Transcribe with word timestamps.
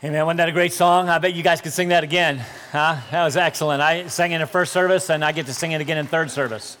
Hey 0.00 0.10
man, 0.10 0.26
wasn't 0.26 0.36
that 0.36 0.48
a 0.48 0.52
great 0.52 0.72
song? 0.72 1.08
I 1.08 1.18
bet 1.18 1.34
you 1.34 1.42
guys 1.42 1.60
could 1.60 1.72
sing 1.72 1.88
that 1.88 2.04
again. 2.04 2.38
Huh? 2.70 2.98
That 3.10 3.24
was 3.24 3.36
excellent. 3.36 3.82
I 3.82 4.06
sang 4.06 4.30
it 4.30 4.40
in 4.40 4.46
first 4.46 4.72
service 4.72 5.10
and 5.10 5.24
I 5.24 5.32
get 5.32 5.46
to 5.46 5.52
sing 5.52 5.72
it 5.72 5.80
again 5.80 5.98
in 5.98 6.06
third 6.06 6.30
service. 6.30 6.78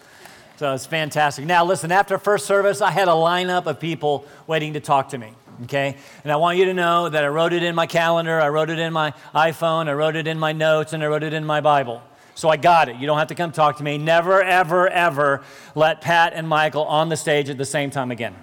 So 0.54 0.72
it's 0.72 0.86
fantastic. 0.86 1.44
Now, 1.44 1.64
listen, 1.64 1.90
after 1.90 2.16
first 2.16 2.46
service, 2.46 2.80
I 2.80 2.92
had 2.92 3.08
a 3.08 3.12
lineup 3.12 3.66
of 3.66 3.80
people 3.80 4.24
waiting 4.46 4.74
to 4.74 4.80
talk 4.80 5.08
to 5.08 5.18
me. 5.18 5.32
Okay? 5.64 5.96
And 6.22 6.32
I 6.32 6.36
want 6.36 6.58
you 6.58 6.66
to 6.66 6.74
know 6.74 7.08
that 7.08 7.24
I 7.24 7.26
wrote 7.26 7.52
it 7.52 7.64
in 7.64 7.74
my 7.74 7.88
calendar, 7.88 8.40
I 8.40 8.50
wrote 8.50 8.70
it 8.70 8.78
in 8.78 8.92
my 8.92 9.12
iPhone, 9.34 9.88
I 9.88 9.94
wrote 9.94 10.14
it 10.14 10.28
in 10.28 10.38
my 10.38 10.52
notes, 10.52 10.92
and 10.92 11.02
I 11.02 11.08
wrote 11.08 11.24
it 11.24 11.32
in 11.32 11.44
my 11.44 11.60
Bible. 11.60 12.00
So 12.36 12.48
I 12.48 12.56
got 12.56 12.88
it. 12.88 12.98
You 12.98 13.08
don't 13.08 13.18
have 13.18 13.28
to 13.28 13.34
come 13.34 13.50
talk 13.50 13.78
to 13.78 13.82
me. 13.82 13.98
Never, 13.98 14.40
ever, 14.40 14.88
ever 14.88 15.42
let 15.74 16.02
Pat 16.02 16.34
and 16.34 16.48
Michael 16.48 16.84
on 16.84 17.08
the 17.08 17.16
stage 17.16 17.50
at 17.50 17.58
the 17.58 17.64
same 17.64 17.90
time 17.90 18.12
again. 18.12 18.36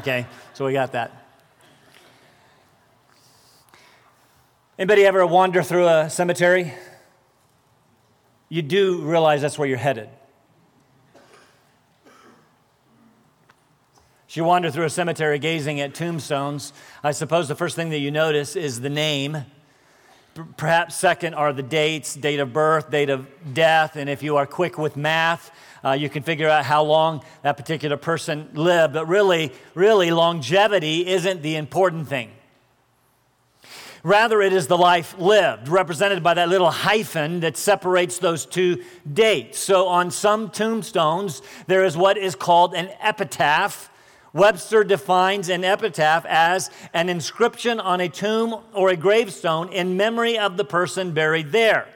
Okay? 0.00 0.26
So 0.52 0.66
we 0.66 0.74
got 0.74 0.92
that. 0.92 1.19
Anybody 4.80 5.04
ever 5.04 5.26
wander 5.26 5.62
through 5.62 5.88
a 5.88 6.08
cemetery? 6.08 6.72
You 8.48 8.62
do 8.62 9.02
realize 9.02 9.42
that's 9.42 9.58
where 9.58 9.68
you're 9.68 9.76
headed. 9.76 10.08
As 14.26 14.36
you 14.36 14.44
wander 14.44 14.70
through 14.70 14.86
a 14.86 14.90
cemetery 14.90 15.38
gazing 15.38 15.80
at 15.80 15.94
tombstones, 15.94 16.72
I 17.04 17.10
suppose 17.10 17.46
the 17.46 17.54
first 17.54 17.76
thing 17.76 17.90
that 17.90 17.98
you 17.98 18.10
notice 18.10 18.56
is 18.56 18.80
the 18.80 18.88
name. 18.88 19.44
Perhaps 20.56 20.96
second 20.96 21.34
are 21.34 21.52
the 21.52 21.62
dates, 21.62 22.14
date 22.14 22.40
of 22.40 22.54
birth, 22.54 22.90
date 22.90 23.10
of 23.10 23.26
death, 23.52 23.96
and 23.96 24.08
if 24.08 24.22
you 24.22 24.38
are 24.38 24.46
quick 24.46 24.78
with 24.78 24.96
math, 24.96 25.50
uh, 25.84 25.90
you 25.90 26.08
can 26.08 26.22
figure 26.22 26.48
out 26.48 26.64
how 26.64 26.82
long 26.84 27.22
that 27.42 27.58
particular 27.58 27.98
person 27.98 28.48
lived. 28.54 28.94
But 28.94 29.08
really, 29.08 29.52
really, 29.74 30.10
longevity 30.10 31.06
isn't 31.06 31.42
the 31.42 31.56
important 31.56 32.08
thing. 32.08 32.30
Rather, 34.02 34.40
it 34.40 34.52
is 34.52 34.66
the 34.66 34.78
life 34.78 35.18
lived, 35.18 35.68
represented 35.68 36.22
by 36.22 36.32
that 36.32 36.48
little 36.48 36.70
hyphen 36.70 37.40
that 37.40 37.56
separates 37.56 38.18
those 38.18 38.46
two 38.46 38.82
dates. 39.12 39.58
So, 39.58 39.88
on 39.88 40.10
some 40.10 40.48
tombstones, 40.48 41.42
there 41.66 41.84
is 41.84 41.96
what 41.96 42.16
is 42.16 42.34
called 42.34 42.74
an 42.74 42.90
epitaph. 43.00 43.90
Webster 44.32 44.84
defines 44.84 45.48
an 45.48 45.64
epitaph 45.64 46.24
as 46.26 46.70
an 46.94 47.08
inscription 47.08 47.78
on 47.78 48.00
a 48.00 48.08
tomb 48.08 48.60
or 48.72 48.88
a 48.88 48.96
gravestone 48.96 49.68
in 49.70 49.96
memory 49.96 50.38
of 50.38 50.56
the 50.56 50.64
person 50.64 51.12
buried 51.12 51.52
there. 51.52 51.86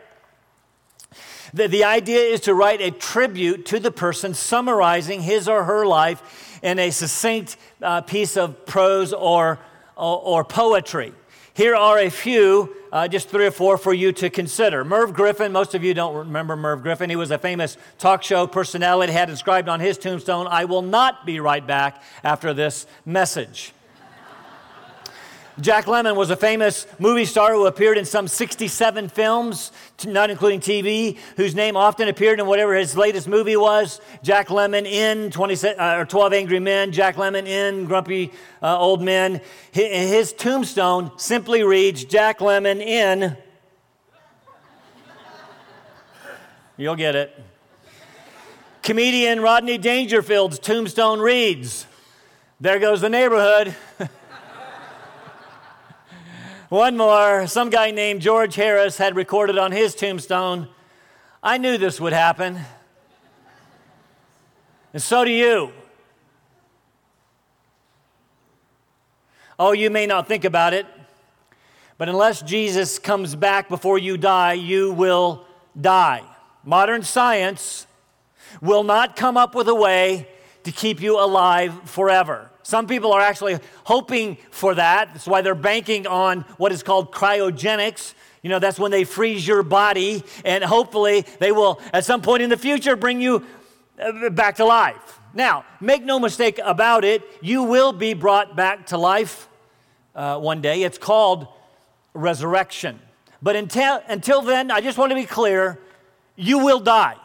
The, 1.54 1.68
the 1.68 1.84
idea 1.84 2.18
is 2.18 2.40
to 2.40 2.54
write 2.54 2.80
a 2.80 2.90
tribute 2.90 3.64
to 3.66 3.78
the 3.78 3.92
person, 3.92 4.34
summarizing 4.34 5.22
his 5.22 5.48
or 5.48 5.64
her 5.64 5.86
life 5.86 6.58
in 6.62 6.80
a 6.80 6.90
succinct 6.90 7.56
uh, 7.80 8.00
piece 8.00 8.36
of 8.36 8.66
prose 8.66 9.12
or, 9.12 9.60
or, 9.96 10.18
or 10.18 10.44
poetry. 10.44 11.14
Here 11.54 11.76
are 11.76 12.00
a 12.00 12.10
few, 12.10 12.74
uh, 12.90 13.06
just 13.06 13.28
three 13.28 13.46
or 13.46 13.52
four 13.52 13.78
for 13.78 13.94
you 13.94 14.10
to 14.14 14.28
consider. 14.28 14.84
Merv 14.84 15.14
Griffin, 15.14 15.52
most 15.52 15.76
of 15.76 15.84
you 15.84 15.94
don't 15.94 16.16
remember 16.16 16.56
Merv 16.56 16.82
Griffin. 16.82 17.08
He 17.08 17.14
was 17.14 17.30
a 17.30 17.38
famous 17.38 17.76
talk 17.96 18.24
show 18.24 18.48
personality, 18.48 19.12
had 19.12 19.30
inscribed 19.30 19.68
on 19.68 19.78
his 19.78 19.96
tombstone, 19.96 20.48
I 20.48 20.64
will 20.64 20.82
not 20.82 21.24
be 21.24 21.38
right 21.38 21.64
back 21.64 22.02
after 22.24 22.52
this 22.52 22.88
message. 23.06 23.72
Jack 25.60 25.84
Lemmon 25.84 26.16
was 26.16 26.30
a 26.30 26.36
famous 26.36 26.84
movie 26.98 27.24
star 27.24 27.52
who 27.52 27.66
appeared 27.66 27.96
in 27.96 28.04
some 28.04 28.26
67 28.26 29.08
films, 29.08 29.70
not 30.04 30.28
including 30.28 30.58
TV, 30.58 31.16
whose 31.36 31.54
name 31.54 31.76
often 31.76 32.08
appeared 32.08 32.40
in 32.40 32.46
whatever 32.46 32.74
his 32.74 32.96
latest 32.96 33.28
movie 33.28 33.56
was. 33.56 34.00
Jack 34.24 34.48
Lemmon 34.48 34.84
in 34.84 35.30
20, 35.30 35.68
uh, 35.68 36.00
or 36.00 36.06
12 36.06 36.32
Angry 36.32 36.58
Men, 36.58 36.90
Jack 36.90 37.14
Lemmon 37.14 37.46
in 37.46 37.84
Grumpy 37.84 38.32
uh, 38.62 38.76
Old 38.76 39.00
Men. 39.00 39.40
His, 39.70 40.10
his 40.10 40.32
tombstone 40.32 41.12
simply 41.18 41.62
reads 41.62 42.04
Jack 42.04 42.40
Lemmon 42.40 42.80
in. 42.80 43.36
You'll 46.76 46.96
get 46.96 47.14
it. 47.14 47.44
Comedian 48.82 49.40
Rodney 49.40 49.78
Dangerfield's 49.78 50.58
tombstone 50.58 51.20
reads, 51.20 51.86
There 52.60 52.80
goes 52.80 53.00
the 53.00 53.08
neighborhood. 53.08 53.76
One 56.74 56.96
more. 56.96 57.46
Some 57.46 57.70
guy 57.70 57.92
named 57.92 58.20
George 58.20 58.56
Harris 58.56 58.98
had 58.98 59.14
recorded 59.14 59.58
on 59.58 59.70
his 59.70 59.94
tombstone, 59.94 60.66
I 61.40 61.56
knew 61.56 61.78
this 61.78 62.00
would 62.00 62.12
happen. 62.12 62.58
And 64.92 65.00
so 65.00 65.24
do 65.24 65.30
you. 65.30 65.70
Oh, 69.56 69.70
you 69.70 69.88
may 69.88 70.04
not 70.06 70.26
think 70.26 70.44
about 70.44 70.74
it, 70.74 70.86
but 71.96 72.08
unless 72.08 72.42
Jesus 72.42 72.98
comes 72.98 73.36
back 73.36 73.68
before 73.68 73.96
you 73.96 74.16
die, 74.16 74.54
you 74.54 74.92
will 74.92 75.46
die. 75.80 76.24
Modern 76.64 77.04
science 77.04 77.86
will 78.60 78.82
not 78.82 79.14
come 79.14 79.36
up 79.36 79.54
with 79.54 79.68
a 79.68 79.76
way 79.76 80.26
to 80.64 80.72
keep 80.72 81.00
you 81.00 81.20
alive 81.20 81.88
forever. 81.88 82.50
Some 82.64 82.86
people 82.86 83.12
are 83.12 83.20
actually 83.20 83.58
hoping 83.84 84.38
for 84.50 84.74
that. 84.74 85.10
That's 85.12 85.26
why 85.26 85.42
they're 85.42 85.54
banking 85.54 86.06
on 86.06 86.40
what 86.56 86.72
is 86.72 86.82
called 86.82 87.12
cryogenics. 87.12 88.14
You 88.42 88.48
know, 88.48 88.58
that's 88.58 88.78
when 88.78 88.90
they 88.90 89.04
freeze 89.04 89.46
your 89.46 89.62
body, 89.62 90.24
and 90.46 90.64
hopefully 90.64 91.26
they 91.40 91.52
will, 91.52 91.80
at 91.92 92.04
some 92.06 92.22
point 92.22 92.42
in 92.42 92.48
the 92.48 92.56
future, 92.56 92.96
bring 92.96 93.20
you 93.20 93.44
uh, 94.02 94.30
back 94.30 94.56
to 94.56 94.64
life. 94.64 95.20
Now, 95.34 95.66
make 95.78 96.04
no 96.04 96.18
mistake 96.18 96.58
about 96.64 97.04
it, 97.04 97.22
you 97.42 97.64
will 97.64 97.92
be 97.92 98.14
brought 98.14 98.56
back 98.56 98.86
to 98.86 98.98
life 98.98 99.46
uh, 100.14 100.38
one 100.38 100.62
day. 100.62 100.84
It's 100.84 100.98
called 100.98 101.46
resurrection. 102.14 102.98
But 103.42 103.56
until, 103.56 104.00
until 104.08 104.40
then, 104.40 104.70
I 104.70 104.80
just 104.80 104.96
want 104.96 105.10
to 105.10 105.16
be 105.16 105.26
clear 105.26 105.78
you 106.34 106.64
will 106.64 106.80
die. 106.80 107.16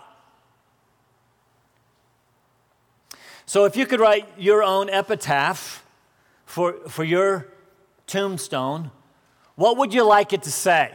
So 3.50 3.66
if 3.66 3.76
you 3.76 3.88
could 3.88 4.00
write 4.00 4.28
your 4.38 4.62
own 4.62 4.92
epitaph 4.92 5.84
for, 6.46 6.74
for 6.88 7.04
your 7.04 7.48
tombstone, 8.06 8.92
what 9.56 9.76
would 9.78 9.92
you 9.92 10.04
like 10.04 10.34
it 10.34 10.44
to 10.44 10.52
say? 10.52 10.94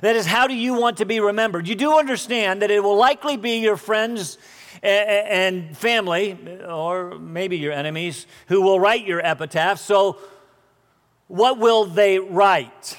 That 0.00 0.16
is, 0.16 0.24
how 0.24 0.46
do 0.46 0.54
you 0.54 0.72
want 0.72 0.96
to 0.96 1.04
be 1.04 1.20
remembered? 1.20 1.68
You 1.68 1.74
do 1.74 1.98
understand 1.98 2.62
that 2.62 2.70
it 2.70 2.82
will 2.82 2.96
likely 2.96 3.36
be 3.36 3.58
your 3.58 3.76
friends 3.76 4.38
and 4.82 5.76
family, 5.76 6.38
or 6.66 7.18
maybe 7.18 7.58
your 7.58 7.74
enemies, 7.74 8.26
who 8.46 8.62
will 8.62 8.80
write 8.80 9.06
your 9.06 9.20
epitaph. 9.20 9.80
So, 9.80 10.16
what 11.26 11.58
will 11.58 11.84
they 11.84 12.18
write? 12.18 12.98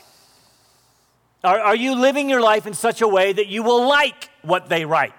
Are, 1.43 1.59
are 1.59 1.75
you 1.75 1.95
living 1.95 2.29
your 2.29 2.41
life 2.41 2.67
in 2.67 2.75
such 2.75 3.01
a 3.01 3.07
way 3.07 3.33
that 3.33 3.47
you 3.47 3.63
will 3.63 3.87
like 3.87 4.29
what 4.43 4.69
they 4.69 4.85
write? 4.85 5.13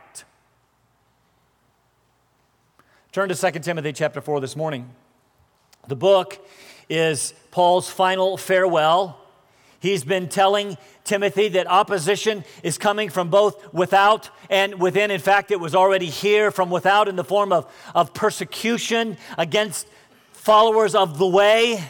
Turn 3.13 3.29
to 3.29 3.35
2 3.35 3.59
Timothy 3.59 3.93
chapter 3.93 4.21
4 4.21 4.39
this 4.39 4.55
morning. 4.55 4.89
The 5.89 5.97
book 5.97 6.39
is 6.89 7.35
Paul's 7.51 7.91
final 7.91 8.37
farewell. 8.37 9.19
He's 9.81 10.05
been 10.05 10.29
telling 10.29 10.79
Timothy 11.03 11.49
that 11.49 11.67
opposition 11.67 12.45
is 12.63 12.79
coming 12.79 13.11
from 13.11 13.29
both 13.29 13.75
without 13.75 14.31
and 14.49 14.79
within. 14.79 15.11
In 15.11 15.19
fact, 15.19 15.51
it 15.51 15.59
was 15.59 15.75
already 15.75 16.07
here 16.07 16.53
from 16.53 16.71
without 16.71 17.09
in 17.09 17.17
the 17.17 17.25
form 17.25 17.53
of, 17.53 17.69
of 17.97 18.15
persecution 18.15 19.17
against 19.37 19.89
followers 20.31 20.95
of 20.95 21.19
the 21.19 21.27
way, 21.27 21.85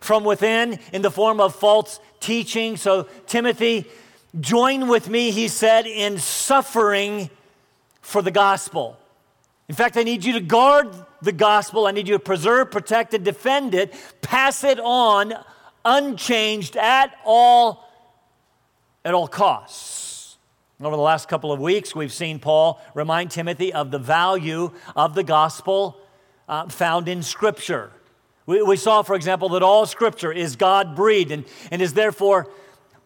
from 0.00 0.24
within 0.24 0.78
in 0.90 1.02
the 1.02 1.10
form 1.10 1.38
of 1.38 1.54
false 1.54 2.00
teaching. 2.18 2.78
So, 2.78 3.08
Timothy, 3.26 3.84
join 4.40 4.88
with 4.88 5.10
me, 5.10 5.32
he 5.32 5.48
said, 5.48 5.86
in 5.86 6.16
suffering 6.16 7.28
for 8.00 8.22
the 8.22 8.30
gospel. 8.30 8.98
In 9.68 9.74
fact, 9.74 9.96
I 9.96 10.04
need 10.04 10.24
you 10.24 10.34
to 10.34 10.40
guard 10.40 10.94
the 11.22 11.32
gospel. 11.32 11.86
I 11.86 11.90
need 11.90 12.06
you 12.06 12.14
to 12.14 12.22
preserve, 12.22 12.70
protect, 12.70 13.14
and 13.14 13.24
defend 13.24 13.74
it. 13.74 13.94
Pass 14.22 14.62
it 14.64 14.78
on 14.78 15.34
unchanged 15.84 16.76
at 16.76 17.16
all 17.24 17.84
at 19.04 19.14
all 19.14 19.28
costs. 19.28 20.36
Over 20.80 20.96
the 20.96 21.02
last 21.02 21.28
couple 21.28 21.52
of 21.52 21.60
weeks, 21.60 21.94
we've 21.94 22.12
seen 22.12 22.38
Paul 22.38 22.82
remind 22.92 23.30
Timothy 23.30 23.72
of 23.72 23.90
the 23.90 23.98
value 23.98 24.72
of 24.94 25.14
the 25.14 25.22
gospel 25.22 25.96
uh, 26.48 26.68
found 26.68 27.08
in 27.08 27.22
Scripture. 27.22 27.92
We, 28.44 28.62
we, 28.62 28.76
saw, 28.76 29.02
for 29.02 29.14
example, 29.16 29.48
that 29.50 29.62
all 29.62 29.86
Scripture 29.86 30.32
is 30.32 30.56
God 30.56 30.94
breathed 30.94 31.30
and, 31.30 31.44
and 31.70 31.80
is 31.80 31.94
therefore 31.94 32.50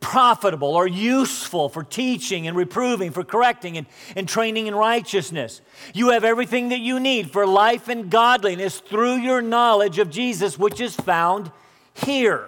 profitable 0.01 0.75
or 0.75 0.87
useful 0.87 1.69
for 1.69 1.85
teaching 1.85 2.47
and 2.47 2.57
reproving, 2.57 3.13
for 3.13 3.23
correcting 3.23 3.77
and, 3.77 3.87
and 4.17 4.29
training 4.29 4.67
in 4.67 4.75
righteousness. 4.75 5.61
You 5.95 6.11
have 6.11 6.25
everything 6.25 6.71
that 6.71 6.81
you 6.81 6.99
need 6.99 7.31
for 7.31 7.47
life 7.47 7.89
and 7.89 8.11
godliness 8.11 8.81
through 8.81 9.17
your 9.17 9.43
knowledge 9.43 9.99
of 9.99 10.11
Jesus, 10.11 10.59
which 10.59 10.81
is 10.81 10.97
found 10.97 11.51
here. 11.95 12.47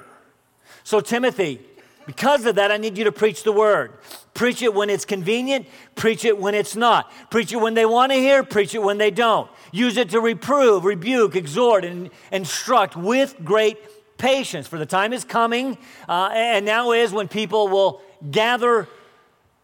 So, 0.82 1.00
Timothy, 1.00 1.60
because 2.06 2.46
of 2.46 2.56
that, 2.56 2.72
I 2.72 2.78
need 2.78 2.98
you 2.98 3.04
to 3.04 3.12
preach 3.12 3.44
the 3.44 3.52
word. 3.52 3.92
Preach 4.34 4.62
it 4.62 4.74
when 4.74 4.88
it's 4.88 5.04
convenient, 5.04 5.66
preach 5.94 6.24
it 6.24 6.38
when 6.38 6.54
it's 6.54 6.74
not. 6.74 7.12
Preach 7.30 7.52
it 7.52 7.58
when 7.58 7.74
they 7.74 7.86
want 7.86 8.12
to 8.12 8.18
hear, 8.18 8.42
preach 8.42 8.74
it 8.74 8.82
when 8.82 8.98
they 8.98 9.10
don't. 9.10 9.48
Use 9.72 9.96
it 9.96 10.10
to 10.10 10.20
reprove, 10.20 10.84
rebuke, 10.84 11.36
exhort, 11.36 11.84
and 11.84 12.10
instruct 12.32 12.96
with 12.96 13.36
great 13.44 13.78
patience, 14.22 14.68
for 14.68 14.78
the 14.78 14.86
time 14.86 15.12
is 15.12 15.24
coming, 15.24 15.76
uh, 16.08 16.30
and 16.32 16.64
now 16.64 16.92
is 16.92 17.12
when 17.12 17.26
people 17.26 17.66
will 17.66 18.00
gather 18.30 18.88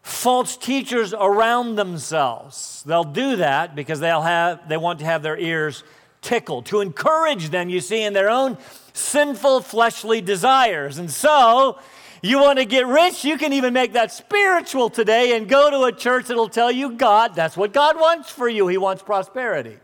false 0.03 0.57
teachers 0.57 1.15
around 1.15 1.77
themselves. 1.77 2.83
They'll 2.85 3.05
do 3.05 3.37
that 3.37 3.77
because 3.77 4.01
they'll 4.01 4.23
have, 4.23 4.69
they 4.69 4.77
want 4.77 4.99
to 4.99 5.05
have 5.05 5.23
their 5.23 5.39
ears 5.39 5.85
tickled, 6.23 6.67
to 6.67 6.81
encourage 6.81 7.51
them, 7.51 7.69
you 7.69 7.81
see, 7.81 8.03
in 8.03 8.13
their 8.15 8.29
own 8.29 8.59
sinful 8.93 9.61
fleshly 9.61 10.21
desires. 10.21 10.99
And 10.99 11.09
so, 11.09 11.79
you 12.21 12.41
want 12.41 12.59
to 12.59 12.65
get 12.65 12.89
rich? 12.89 13.25
You 13.25 13.39
can 13.39 13.53
even 13.53 13.73
make 13.73 13.93
that 13.93 14.11
spiritual 14.11 14.91
today 14.91 15.37
and 15.37 15.49
go 15.49 15.71
to 15.71 15.83
a 15.85 15.93
church 15.93 16.27
that'll 16.27 16.49
tell 16.49 16.73
you 16.73 16.97
God, 16.97 17.37
that's 17.37 17.57
what 17.57 17.73
God 17.73 17.95
wants 17.97 18.29
for 18.29 18.49
you. 18.49 18.67
He 18.67 18.77
wants 18.77 19.05
prosperity. 19.05 19.77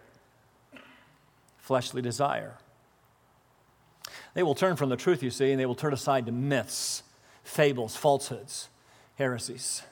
Fleshly 1.59 2.03
desire. 2.03 2.59
They 4.35 4.43
will 4.43 4.55
turn 4.55 4.77
from 4.77 4.89
the 4.89 4.97
truth, 4.97 5.23
you 5.23 5.31
see, 5.31 5.53
and 5.53 5.61
they 5.61 5.67
will 5.67 5.75
turn 5.75 5.93
aside 5.93 6.27
to 6.27 6.33
myths, 6.33 7.03
fables, 7.45 7.97
falsehoods, 7.97 8.69
heresies. 9.15 9.83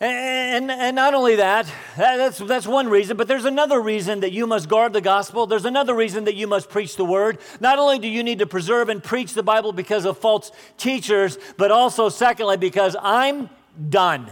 And, 0.00 0.70
and 0.70 0.96
not 0.96 1.14
only 1.14 1.36
that, 1.36 1.66
that's, 1.96 2.38
that's 2.38 2.66
one 2.66 2.88
reason, 2.88 3.16
but 3.16 3.26
there's 3.26 3.46
another 3.46 3.80
reason 3.80 4.20
that 4.20 4.32
you 4.32 4.46
must 4.46 4.68
guard 4.68 4.92
the 4.92 5.00
gospel. 5.00 5.46
There's 5.46 5.64
another 5.64 5.94
reason 5.94 6.24
that 6.24 6.34
you 6.34 6.46
must 6.46 6.68
preach 6.68 6.96
the 6.96 7.04
word. 7.04 7.38
Not 7.60 7.78
only 7.78 7.98
do 7.98 8.08
you 8.08 8.22
need 8.22 8.40
to 8.40 8.46
preserve 8.46 8.90
and 8.90 9.02
preach 9.02 9.32
the 9.32 9.42
Bible 9.42 9.72
because 9.72 10.04
of 10.04 10.18
false 10.18 10.52
teachers, 10.76 11.38
but 11.56 11.70
also, 11.70 12.10
secondly, 12.10 12.58
because 12.58 12.96
I'm 13.00 13.48
done. 13.88 14.30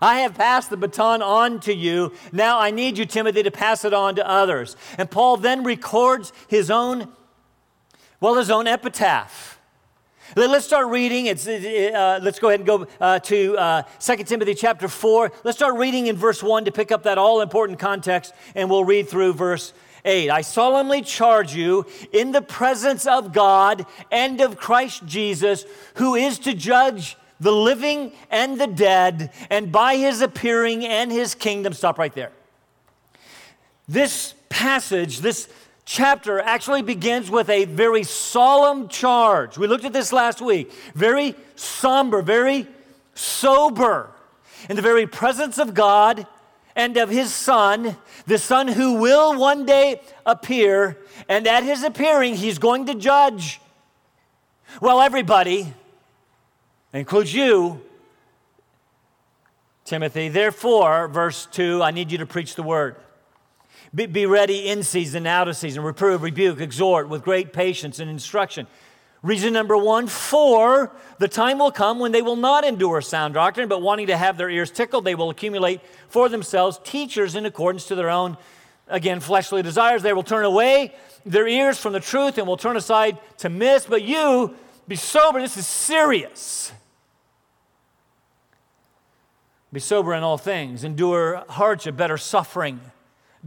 I 0.00 0.20
have 0.20 0.34
passed 0.34 0.70
the 0.70 0.76
baton 0.76 1.22
on 1.22 1.60
to 1.60 1.74
you. 1.74 2.12
Now 2.32 2.58
I 2.58 2.70
need 2.70 2.98
you, 2.98 3.06
Timothy, 3.06 3.42
to 3.42 3.50
pass 3.50 3.84
it 3.84 3.94
on 3.94 4.16
to 4.16 4.28
others. 4.28 4.76
And 4.98 5.10
Paul 5.10 5.36
then 5.36 5.64
records 5.64 6.32
his 6.48 6.70
own, 6.70 7.08
well, 8.20 8.34
his 8.34 8.50
own 8.50 8.66
epitaph. 8.66 9.54
Let's 10.36 10.66
start 10.66 10.88
reading. 10.88 11.26
It's, 11.26 11.46
uh, 11.46 12.18
let's 12.22 12.38
go 12.38 12.48
ahead 12.48 12.60
and 12.60 12.66
go 12.66 12.86
uh, 13.00 13.20
to 13.20 13.56
uh, 13.56 13.82
2 14.00 14.16
Timothy 14.24 14.54
chapter 14.54 14.88
4. 14.88 15.30
Let's 15.44 15.58
start 15.58 15.76
reading 15.76 16.08
in 16.08 16.16
verse 16.16 16.42
1 16.42 16.64
to 16.64 16.72
pick 16.72 16.90
up 16.90 17.04
that 17.04 17.18
all 17.18 17.40
important 17.40 17.78
context, 17.78 18.32
and 18.54 18.68
we'll 18.68 18.84
read 18.84 19.08
through 19.08 19.34
verse 19.34 19.72
8. 20.04 20.30
I 20.30 20.40
solemnly 20.40 21.02
charge 21.02 21.54
you 21.54 21.86
in 22.12 22.32
the 22.32 22.42
presence 22.42 23.06
of 23.06 23.32
God 23.32 23.86
and 24.10 24.40
of 24.40 24.56
Christ 24.56 25.06
Jesus, 25.06 25.66
who 25.96 26.14
is 26.14 26.40
to 26.40 26.54
judge 26.54 27.16
the 27.40 27.52
living 27.52 28.12
and 28.30 28.60
the 28.60 28.66
dead, 28.66 29.30
and 29.50 29.72
by 29.72 29.96
his 29.96 30.20
appearing 30.20 30.84
and 30.84 31.10
his 31.10 31.34
kingdom. 31.34 31.72
Stop 31.72 31.98
right 31.98 32.14
there. 32.14 32.32
This 33.88 34.34
passage, 34.48 35.20
this 35.20 35.48
chapter 35.84 36.40
actually 36.40 36.82
begins 36.82 37.30
with 37.30 37.50
a 37.50 37.64
very 37.66 38.02
solemn 38.02 38.88
charge. 38.88 39.58
We 39.58 39.66
looked 39.66 39.84
at 39.84 39.92
this 39.92 40.12
last 40.12 40.40
week. 40.40 40.72
Very 40.94 41.34
somber, 41.56 42.22
very 42.22 42.66
sober. 43.14 44.10
In 44.68 44.76
the 44.76 44.82
very 44.82 45.06
presence 45.06 45.58
of 45.58 45.74
God 45.74 46.26
and 46.74 46.96
of 46.96 47.10
His 47.10 47.32
Son, 47.32 47.96
the 48.26 48.38
Son 48.38 48.68
who 48.68 48.94
will 48.94 49.38
one 49.38 49.66
day 49.66 50.00
appear, 50.24 50.98
and 51.28 51.46
at 51.46 51.62
His 51.62 51.82
appearing, 51.82 52.36
He's 52.36 52.58
going 52.58 52.86
to 52.86 52.94
judge. 52.94 53.60
Well, 54.80 55.00
everybody, 55.00 55.74
includes 57.00 57.34
you, 57.34 57.80
Timothy, 59.84 60.28
therefore, 60.28 61.08
verse 61.08 61.46
2, 61.46 61.82
I 61.82 61.90
need 61.90 62.10
you 62.10 62.18
to 62.18 62.26
preach 62.26 62.54
the 62.54 62.62
word. 62.62 62.96
Be, 63.94 64.06
be 64.06 64.26
ready 64.26 64.68
in 64.68 64.82
season, 64.82 65.26
out 65.26 65.46
of 65.46 65.56
season, 65.56 65.82
reprove, 65.82 66.22
rebuke, 66.22 66.60
exhort 66.60 67.08
with 67.08 67.22
great 67.22 67.52
patience 67.52 67.98
and 67.98 68.10
instruction. 68.10 68.66
Reason 69.22 69.52
number 69.52 69.76
one, 69.76 70.06
for 70.06 70.94
the 71.18 71.28
time 71.28 71.58
will 71.58 71.70
come 71.70 71.98
when 71.98 72.12
they 72.12 72.22
will 72.22 72.36
not 72.36 72.64
endure 72.64 73.00
sound 73.00 73.34
doctrine, 73.34 73.68
but 73.68 73.82
wanting 73.82 74.06
to 74.08 74.16
have 74.16 74.36
their 74.36 74.50
ears 74.50 74.70
tickled, 74.70 75.04
they 75.04 75.14
will 75.14 75.30
accumulate 75.30 75.80
for 76.08 76.28
themselves 76.28 76.80
teachers 76.84 77.34
in 77.34 77.46
accordance 77.46 77.86
to 77.86 77.94
their 77.94 78.10
own, 78.10 78.36
again, 78.88 79.20
fleshly 79.20 79.62
desires. 79.62 80.02
They 80.02 80.12
will 80.12 80.22
turn 80.22 80.44
away 80.44 80.94
their 81.26 81.48
ears 81.48 81.78
from 81.78 81.92
the 81.92 82.00
truth 82.00 82.38
and 82.38 82.46
will 82.46 82.56
turn 82.56 82.76
aside 82.76 83.18
to 83.38 83.48
myths. 83.48 83.86
But 83.88 84.02
you, 84.02 84.54
be 84.86 84.96
sober. 84.96 85.40
This 85.40 85.56
is 85.56 85.66
serious. 85.66 86.72
Be 89.74 89.80
sober 89.80 90.14
in 90.14 90.22
all 90.22 90.38
things, 90.38 90.84
endure 90.84 91.44
hardship, 91.50 91.96
better 91.96 92.16
suffering 92.16 92.80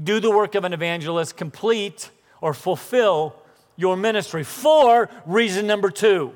do 0.01 0.19
the 0.19 0.29
work 0.29 0.55
of 0.55 0.63
an 0.63 0.73
evangelist, 0.73 1.35
complete 1.37 2.11
or 2.41 2.53
fulfill 2.53 3.35
your 3.75 3.97
ministry. 3.97 4.43
For 4.43 5.09
reason 5.25 5.65
number 5.67 5.89
two, 5.89 6.33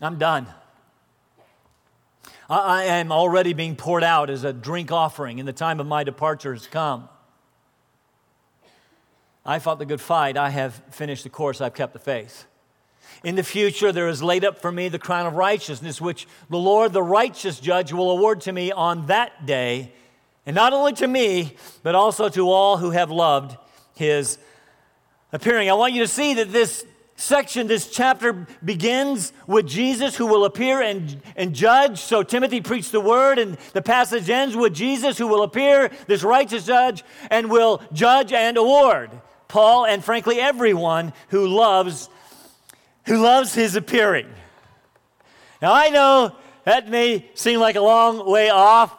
I'm 0.00 0.18
done. 0.18 0.46
I 2.48 2.84
am 2.84 3.10
already 3.10 3.54
being 3.54 3.74
poured 3.74 4.04
out 4.04 4.28
as 4.28 4.44
a 4.44 4.52
drink 4.52 4.92
offering, 4.92 5.40
and 5.40 5.48
the 5.48 5.52
time 5.52 5.80
of 5.80 5.86
my 5.86 6.04
departure 6.04 6.52
has 6.52 6.66
come. 6.66 7.08
I 9.46 9.58
fought 9.58 9.78
the 9.78 9.86
good 9.86 10.00
fight. 10.00 10.36
I 10.36 10.50
have 10.50 10.74
finished 10.90 11.24
the 11.24 11.30
course. 11.30 11.60
I've 11.60 11.74
kept 11.74 11.92
the 11.92 11.98
faith. 11.98 12.46
In 13.22 13.36
the 13.36 13.44
future, 13.44 13.92
there 13.92 14.08
is 14.08 14.22
laid 14.22 14.44
up 14.44 14.60
for 14.60 14.72
me 14.72 14.88
the 14.88 14.98
crown 14.98 15.26
of 15.26 15.34
righteousness, 15.34 16.00
which 16.00 16.26
the 16.50 16.58
Lord, 16.58 16.92
the 16.92 17.02
righteous 17.02 17.60
judge, 17.60 17.92
will 17.92 18.10
award 18.10 18.40
to 18.42 18.52
me 18.52 18.72
on 18.72 19.06
that 19.06 19.46
day 19.46 19.92
and 20.46 20.54
not 20.54 20.72
only 20.72 20.92
to 20.94 21.06
me, 21.06 21.56
but 21.82 21.94
also 21.94 22.28
to 22.28 22.50
all 22.50 22.76
who 22.76 22.90
have 22.90 23.10
loved 23.10 23.56
his 23.94 24.38
appearing. 25.32 25.70
I 25.70 25.74
want 25.74 25.94
you 25.94 26.02
to 26.02 26.08
see 26.08 26.34
that 26.34 26.52
this 26.52 26.84
section, 27.16 27.66
this 27.66 27.90
chapter 27.90 28.46
begins 28.62 29.32
with 29.46 29.66
Jesus 29.66 30.16
who 30.16 30.26
will 30.26 30.44
appear 30.44 30.82
and, 30.82 31.22
and 31.36 31.54
judge. 31.54 32.00
So 32.00 32.22
Timothy 32.22 32.60
preached 32.60 32.92
the 32.92 33.00
word, 33.00 33.38
and 33.38 33.56
the 33.72 33.82
passage 33.82 34.28
ends 34.28 34.56
with 34.56 34.74
Jesus 34.74 35.16
who 35.16 35.28
will 35.28 35.42
appear, 35.42 35.90
this 36.06 36.22
righteous 36.22 36.66
judge, 36.66 37.04
and 37.30 37.50
will 37.50 37.80
judge 37.92 38.32
and 38.32 38.56
award. 38.56 39.10
Paul 39.48 39.86
and 39.86 40.04
frankly 40.04 40.40
everyone 40.40 41.12
who 41.28 41.46
loves 41.46 42.08
who 43.06 43.18
loves 43.18 43.54
his 43.54 43.76
appearing. 43.76 44.28
Now 45.60 45.72
I 45.72 45.90
know 45.90 46.36
that 46.64 46.88
may 46.88 47.30
seem 47.34 47.60
like 47.60 47.76
a 47.76 47.80
long 47.80 48.28
way 48.30 48.50
off, 48.50 48.94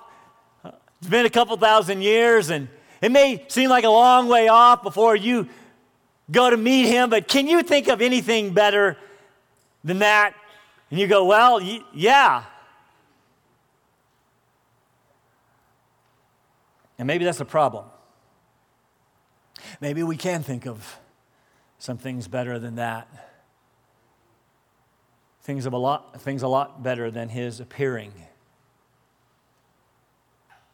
it's 0.64 1.10
been 1.10 1.26
a 1.26 1.30
couple 1.30 1.58
thousand 1.58 2.02
years, 2.02 2.50
and 2.50 2.68
it 3.02 3.12
may 3.12 3.46
seem 3.48 3.70
like 3.70 3.84
a 3.84 3.90
long 3.90 4.28
way 4.28 4.48
off 4.48 4.84
before 4.84 5.16
you 5.16 5.48
go 6.32 6.50
to 6.50 6.58
meet 6.58 6.88
him, 6.88 7.10
but 7.10 7.28
can 7.28 7.48
you 7.48 7.62
think 7.62 7.88
of 7.88 8.02
anything 8.02 8.54
better 8.54 8.98
than 9.84 10.00
that? 10.00 10.34
And 10.90 11.00
you 11.00 11.08
go, 11.08 11.26
well, 11.26 11.60
y- 11.60 11.84
yeah. 11.94 12.44
And 16.98 17.08
maybe 17.08 17.26
that's 17.26 17.42
a 17.42 17.46
problem. 17.46 17.86
Maybe 19.82 20.04
we 20.04 20.18
can 20.18 20.44
think 20.44 20.66
of 20.66 20.98
some 21.78 21.98
things 21.98 22.28
better 22.28 22.58
than 22.58 22.76
that. 22.76 23.08
Things, 25.46 25.66
of 25.66 25.74
a 25.74 25.78
lot, 25.78 26.22
things 26.22 26.44
a 26.44 26.48
lot 26.48 26.84
better 26.84 27.10
than 27.10 27.30
his 27.30 27.60
appearing 27.60 28.12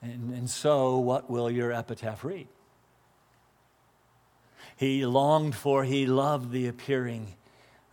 and, 0.02 0.34
and 0.34 0.50
so, 0.50 0.98
what 0.98 1.30
will 1.30 1.50
your 1.50 1.72
epitaph 1.72 2.24
read? 2.24 2.48
He 4.76 5.06
longed 5.06 5.54
for, 5.56 5.84
he 5.84 6.08
loved 6.08 6.52
the 6.52 6.68
appearing 6.68 7.36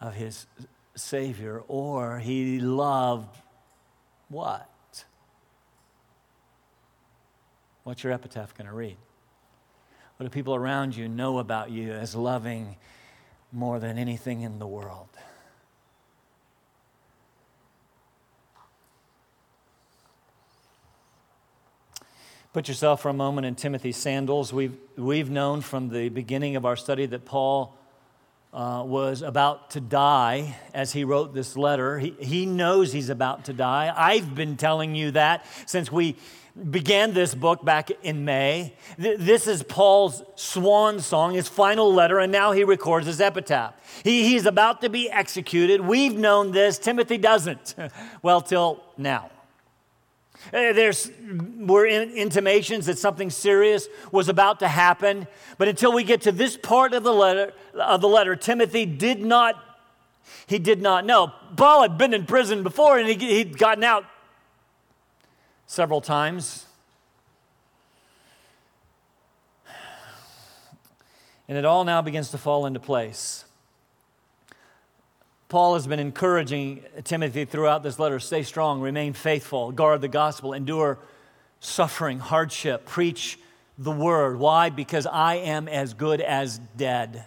of 0.01 0.15
his 0.15 0.47
Savior, 0.95 1.63
or 1.69 2.19
he 2.19 2.61
loved 2.61 3.37
what? 4.29 4.69
What's 7.85 8.03
your 8.03 8.13
epitaph 8.13 8.57
going 8.57 8.69
to 8.69 8.75
read? 8.75 8.97
What 10.17 10.25
do 10.25 10.31
people 10.31 10.55
around 10.55 10.97
you 10.97 11.09
know 11.09 11.39
about 11.39 11.71
you 11.71 11.93
as 11.93 12.15
loving 12.15 12.77
more 13.53 13.79
than 13.79 13.99
anything 13.99 14.41
in 14.41 14.59
the 14.59 14.67
world? 14.67 15.09
Put 22.55 22.67
yourself 22.67 23.03
for 23.03 23.11
a 23.11 23.15
moment 23.15 23.47
in 23.47 23.55
Timothy's 23.57 23.99
sandals. 23.99 24.55
We've, 24.55 24.75
we've 24.97 25.29
known 25.29 25.61
from 25.61 25.91
the 25.91 26.09
beginning 26.09 26.57
of 26.57 26.65
our 26.65 26.77
study 26.77 27.05
that 27.05 27.27
Paul 27.27 27.77
uh, 28.55 28.83
was 28.87 29.21
about 29.21 29.73
to 29.73 29.81
die 29.81 30.57
as 30.73 30.93
he 30.93 31.05
wrote 31.05 31.35
this 31.35 31.59
letter. 31.59 31.99
He, 31.99 32.15
he 32.19 32.47
knows 32.47 32.91
he's 32.91 33.11
about 33.11 33.45
to 33.45 33.53
die. 33.53 33.93
I've 33.95 34.35
been 34.35 34.57
telling 34.57 34.95
you 34.95 35.11
that 35.11 35.45
since 35.67 35.93
we 35.93 36.17
began 36.71 37.13
this 37.13 37.35
book 37.35 37.65
back 37.65 37.91
in 38.03 38.25
May. 38.25 38.75
This 38.97 39.47
is 39.47 39.63
Paul's 39.63 40.23
swan 40.35 41.01
song, 41.01 41.35
his 41.35 41.49
final 41.49 41.93
letter, 41.93 42.19
and 42.19 42.33
now 42.33 42.53
he 42.53 42.65
records 42.65 43.07
his 43.07 43.21
epitaph. 43.21 43.75
He, 44.03 44.25
he's 44.25 44.47
about 44.47 44.81
to 44.81 44.89
be 44.89 45.11
executed. 45.11 45.83
We've 45.83 46.17
known 46.17 46.53
this. 46.53 46.79
Timothy 46.79 47.19
doesn't. 47.19 47.75
well, 48.23 48.41
till 48.41 48.83
now. 48.97 49.31
Uh, 50.53 50.73
There's 50.73 51.11
were 51.59 51.87
in, 51.87 52.11
intimations 52.11 52.87
that 52.87 52.99
something 52.99 53.31
serious 53.31 53.89
was 54.11 54.29
about 54.29 54.61
to 54.61 54.69
happen, 54.69 55.27
but 55.59 55.69
until 55.69 55.93
we 55.93 56.05
get 56.05 56.23
to 56.23 56.33
this 56.33 56.57
part 56.57 56.95
of 56.95 57.03
the 57.03 57.13
letter, 57.13 57.53
of 57.75 58.01
the 58.01 58.09
letter, 58.09 58.37
Timothy 58.37 58.87
did 58.87 59.23
not 59.23 59.65
he 60.47 60.59
did 60.59 60.81
not 60.81 61.05
know. 61.05 61.33
Paul 61.57 61.83
had 61.83 61.99
been 61.99 62.15
in 62.15 62.27
prison 62.27 62.63
before, 62.63 62.99
and 62.99 63.09
he, 63.09 63.15
he'd 63.15 63.59
gotten 63.59 63.85
out 63.85 64.05
several 65.67 66.01
times. 66.01 66.67
And 71.49 71.57
it 71.57 71.65
all 71.65 71.85
now 71.85 72.03
begins 72.03 72.31
to 72.31 72.39
fall 72.39 72.67
into 72.67 72.81
place. 72.81 73.45
Paul 75.49 75.75
has 75.75 75.87
been 75.87 75.99
encouraging 75.99 76.83
Timothy 77.05 77.47
throughout 77.47 77.83
this 77.83 77.99
letter 77.99 78.21
stay 78.21 78.43
strong, 78.43 78.83
remain 78.83 79.15
faithful, 79.15 79.73
guard 79.73 80.03
the 80.03 80.09
gospel, 80.09 80.53
endure 80.53 80.99
suffering, 81.59 82.19
hardship, 82.19 82.85
preach 82.85 83.39
the 83.79 83.91
word. 83.91 84.39
Why? 84.39 84.69
Because 84.69 85.07
I 85.07 85.37
am 85.37 85.67
as 85.67 85.95
good 85.95 86.21
as 86.21 86.59
dead. 86.77 87.27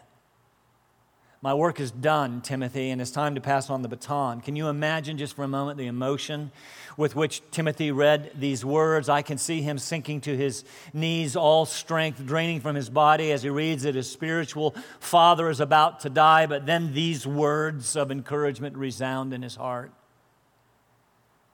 My 1.44 1.56
work 1.56 1.80
is 1.80 1.90
done, 1.90 2.42
Timothy, 2.42 2.92
and 2.92 3.02
it's 3.02 3.10
time 3.10 3.34
to 3.34 3.42
pass 3.42 3.72
on 3.72 3.82
the 3.82 3.88
baton. 3.88 4.42
Can 4.42 4.56
you 4.56 4.68
imagine 4.68 5.18
just 5.18 5.36
for 5.36 5.42
a 5.44 5.48
moment 5.48 5.80
the 5.80 5.88
emotion 5.88 6.52
with 6.98 7.16
which 7.16 7.42
Timothy 7.50 7.92
read 7.92 8.30
these 8.36 8.64
words? 8.64 9.10
I 9.10 9.24
can 9.24 9.40
see 9.40 9.64
him 9.64 9.80
sinking 9.80 10.22
to 10.22 10.38
his 10.38 10.64
knees, 10.94 11.36
all 11.36 11.66
strength 11.66 12.24
draining 12.24 12.62
from 12.62 12.76
his 12.76 12.92
body 12.92 13.32
as 13.32 13.42
he 13.42 13.50
reads 13.50 13.84
that 13.84 13.96
his 13.96 14.08
spiritual 14.08 14.76
father 15.00 15.50
is 15.50 15.60
about 15.60 16.02
to 16.02 16.12
die, 16.12 16.46
but 16.46 16.68
then 16.68 16.94
these 16.94 17.26
words 17.26 17.96
of 17.96 18.12
encouragement 18.12 18.78
resound 18.78 19.34
in 19.34 19.42
his 19.42 19.56
heart. 19.56 19.92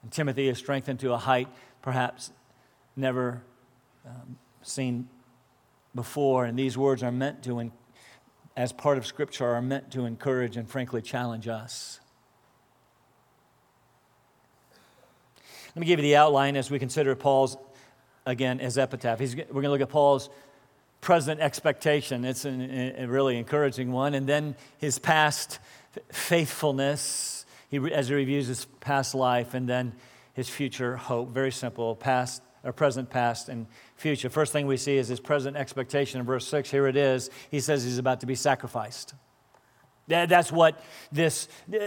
And 0.03 0.11
Timothy 0.11 0.49
is 0.49 0.57
strengthened 0.57 0.99
to 0.99 1.13
a 1.13 1.17
height 1.17 1.47
perhaps 1.81 2.33
never 2.97 3.41
um, 4.05 4.37
seen 4.63 5.07
before, 5.95 6.43
and 6.43 6.59
these 6.59 6.77
words 6.77 7.03
are 7.03 7.11
meant 7.11 7.41
to 7.43 7.59
encourage 7.59 7.86
as 8.57 8.73
part 8.73 8.97
of 8.97 9.05
Scripture, 9.05 9.45
are 9.45 9.61
meant 9.61 9.91
to 9.91 10.05
encourage 10.05 10.57
and, 10.57 10.67
frankly, 10.67 11.01
challenge 11.01 11.47
us. 11.47 11.99
Let 15.75 15.81
me 15.81 15.85
give 15.85 15.99
you 15.99 16.03
the 16.03 16.15
outline 16.15 16.55
as 16.55 16.71
we 16.71 16.79
consider 16.79 17.15
Paul's, 17.15 17.55
again, 18.25 18.59
as 18.59 18.79
epitaph. 18.79 19.19
He's, 19.19 19.35
we're 19.35 19.45
going 19.45 19.65
to 19.65 19.69
look 19.69 19.81
at 19.81 19.89
Paul's 19.89 20.31
present 21.01 21.39
expectation. 21.39 22.25
It's 22.25 22.45
an, 22.45 22.95
a 22.97 23.05
really 23.05 23.37
encouraging 23.37 23.91
one. 23.91 24.15
And 24.15 24.25
then 24.25 24.55
his 24.79 24.97
past 24.97 25.59
faithfulness 26.11 27.45
he, 27.69 27.77
as 27.91 28.07
he 28.07 28.15
reviews 28.15 28.47
his 28.47 28.65
past 28.79 29.13
life, 29.13 29.53
and 29.53 29.69
then 29.69 29.93
his 30.33 30.49
future 30.49 30.97
hope. 30.97 31.29
Very 31.29 31.51
simple 31.51 31.95
past, 31.95 32.41
present, 32.73 33.09
past, 33.09 33.49
and 33.49 33.67
future. 33.95 34.29
First 34.29 34.53
thing 34.53 34.67
we 34.67 34.77
see 34.77 34.97
is 34.97 35.07
his 35.07 35.19
present 35.19 35.57
expectation 35.57 36.19
in 36.19 36.25
verse 36.25 36.47
6. 36.47 36.69
Here 36.69 36.87
it 36.87 36.95
is. 36.95 37.29
He 37.49 37.59
says 37.59 37.83
he's 37.83 37.97
about 37.97 38.21
to 38.21 38.25
be 38.25 38.35
sacrificed. 38.35 39.13
That's 40.07 40.51
what 40.51 40.81
this 41.11 41.49
uh, 41.73 41.79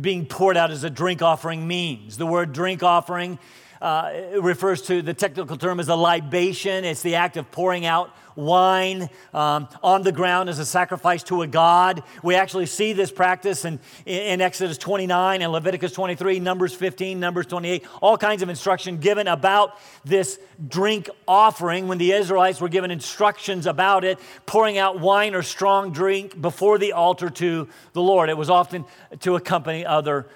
being 0.00 0.26
poured 0.26 0.56
out 0.56 0.70
as 0.70 0.84
a 0.84 0.90
drink 0.90 1.22
offering 1.22 1.66
means. 1.66 2.16
The 2.16 2.26
word 2.26 2.52
drink 2.52 2.84
offering 2.84 3.38
uh, 3.84 4.40
refers 4.40 4.80
to 4.80 5.02
the 5.02 5.12
technical 5.12 5.58
term 5.58 5.78
as 5.78 5.88
a 5.88 5.94
libation. 5.94 6.86
It's 6.86 7.02
the 7.02 7.16
act 7.16 7.36
of 7.36 7.50
pouring 7.52 7.84
out 7.84 8.16
wine 8.34 9.10
um, 9.34 9.68
on 9.82 10.00
the 10.00 10.10
ground 10.10 10.48
as 10.48 10.58
a 10.58 10.64
sacrifice 10.64 11.22
to 11.24 11.42
a 11.42 11.46
god. 11.46 12.02
We 12.22 12.34
actually 12.34 12.64
see 12.64 12.94
this 12.94 13.12
practice 13.12 13.66
in, 13.66 13.78
in 14.06 14.40
Exodus 14.40 14.78
29 14.78 15.42
and 15.42 15.52
Leviticus 15.52 15.92
23, 15.92 16.40
Numbers 16.40 16.74
15, 16.74 17.20
Numbers 17.20 17.44
28, 17.44 17.84
all 18.00 18.16
kinds 18.16 18.42
of 18.42 18.48
instruction 18.48 18.96
given 18.96 19.28
about 19.28 19.78
this 20.02 20.40
drink 20.66 21.10
offering 21.28 21.86
when 21.86 21.98
the 21.98 22.12
Israelites 22.12 22.62
were 22.62 22.70
given 22.70 22.90
instructions 22.90 23.66
about 23.66 24.02
it, 24.02 24.18
pouring 24.46 24.78
out 24.78 24.98
wine 24.98 25.34
or 25.34 25.42
strong 25.42 25.92
drink 25.92 26.40
before 26.40 26.78
the 26.78 26.94
altar 26.94 27.28
to 27.28 27.68
the 27.92 28.00
Lord. 28.00 28.30
It 28.30 28.38
was 28.38 28.48
often 28.48 28.86
to 29.20 29.36
accompany 29.36 29.84
other 29.84 30.26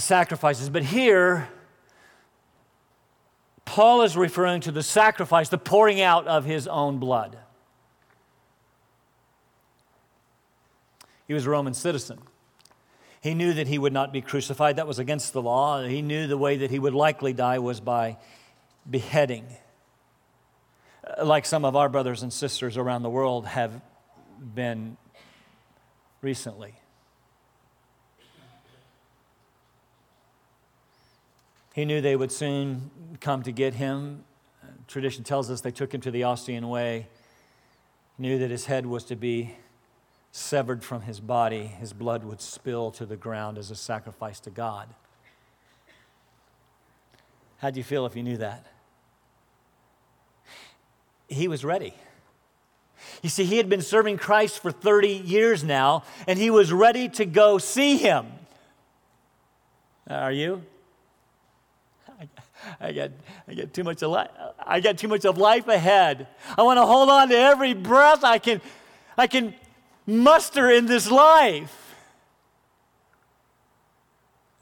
sacrifices. 0.00 0.70
But 0.70 0.84
here, 0.84 1.48
Paul 3.64 4.02
is 4.02 4.16
referring 4.16 4.60
to 4.62 4.72
the 4.72 4.82
sacrifice, 4.82 5.48
the 5.48 5.58
pouring 5.58 6.00
out 6.00 6.26
of 6.26 6.44
his 6.44 6.66
own 6.66 6.98
blood. 6.98 7.38
He 11.26 11.34
was 11.34 11.46
a 11.46 11.50
Roman 11.50 11.74
citizen. 11.74 12.18
He 13.20 13.34
knew 13.34 13.54
that 13.54 13.68
he 13.68 13.78
would 13.78 13.92
not 13.92 14.12
be 14.12 14.20
crucified. 14.20 14.76
That 14.76 14.86
was 14.86 14.98
against 14.98 15.32
the 15.32 15.40
law. 15.40 15.82
He 15.84 16.02
knew 16.02 16.26
the 16.26 16.36
way 16.36 16.56
that 16.58 16.70
he 16.70 16.78
would 16.78 16.92
likely 16.92 17.32
die 17.32 17.60
was 17.60 17.80
by 17.80 18.18
beheading, 18.90 19.46
like 21.22 21.46
some 21.46 21.64
of 21.64 21.76
our 21.76 21.88
brothers 21.88 22.22
and 22.22 22.32
sisters 22.32 22.76
around 22.76 23.02
the 23.02 23.10
world 23.10 23.46
have 23.46 23.80
been 24.54 24.96
recently. 26.20 26.74
He 31.74 31.84
knew 31.84 32.00
they 32.00 32.16
would 32.16 32.32
soon 32.32 32.90
come 33.20 33.42
to 33.44 33.52
get 33.52 33.74
him. 33.74 34.24
Tradition 34.88 35.24
tells 35.24 35.50
us 35.50 35.62
they 35.62 35.70
took 35.70 35.94
him 35.94 36.00
to 36.02 36.10
the 36.10 36.22
Ostian 36.22 36.68
Way. 36.68 37.06
He 38.16 38.22
knew 38.22 38.38
that 38.38 38.50
his 38.50 38.66
head 38.66 38.84
was 38.84 39.04
to 39.04 39.16
be 39.16 39.56
severed 40.32 40.82
from 40.82 41.02
his 41.02 41.20
body, 41.20 41.66
his 41.66 41.92
blood 41.92 42.24
would 42.24 42.40
spill 42.40 42.90
to 42.90 43.04
the 43.04 43.16
ground 43.16 43.58
as 43.58 43.70
a 43.70 43.76
sacrifice 43.76 44.40
to 44.40 44.50
God. 44.50 44.88
How'd 47.58 47.76
you 47.76 47.84
feel 47.84 48.06
if 48.06 48.16
you 48.16 48.22
knew 48.22 48.38
that? 48.38 48.66
He 51.28 51.48
was 51.48 51.64
ready. 51.64 51.94
You 53.22 53.28
see, 53.28 53.44
he 53.44 53.58
had 53.58 53.68
been 53.68 53.82
serving 53.82 54.18
Christ 54.18 54.60
for 54.60 54.72
30 54.72 55.08
years 55.08 55.62
now, 55.62 56.04
and 56.26 56.38
he 56.38 56.50
was 56.50 56.72
ready 56.72 57.08
to 57.10 57.24
go 57.24 57.58
see 57.58 57.96
him. 57.98 58.26
Are 60.08 60.32
you? 60.32 60.62
I 62.80 62.92
got, 62.92 63.10
I 63.48 63.54
got 63.54 63.72
too 63.72 63.84
much 63.84 64.02
of 64.02 64.10
life. 64.10 64.30
I 64.58 64.80
got 64.80 64.98
too 64.98 65.08
much 65.08 65.24
of 65.24 65.38
life 65.38 65.68
ahead. 65.68 66.28
I 66.56 66.62
want 66.62 66.78
to 66.78 66.86
hold 66.86 67.08
on 67.08 67.28
to 67.28 67.36
every 67.36 67.74
breath 67.74 68.24
I 68.24 68.38
can, 68.38 68.60
I 69.16 69.26
can 69.26 69.54
muster 70.06 70.70
in 70.70 70.86
this 70.86 71.10
life. 71.10 71.94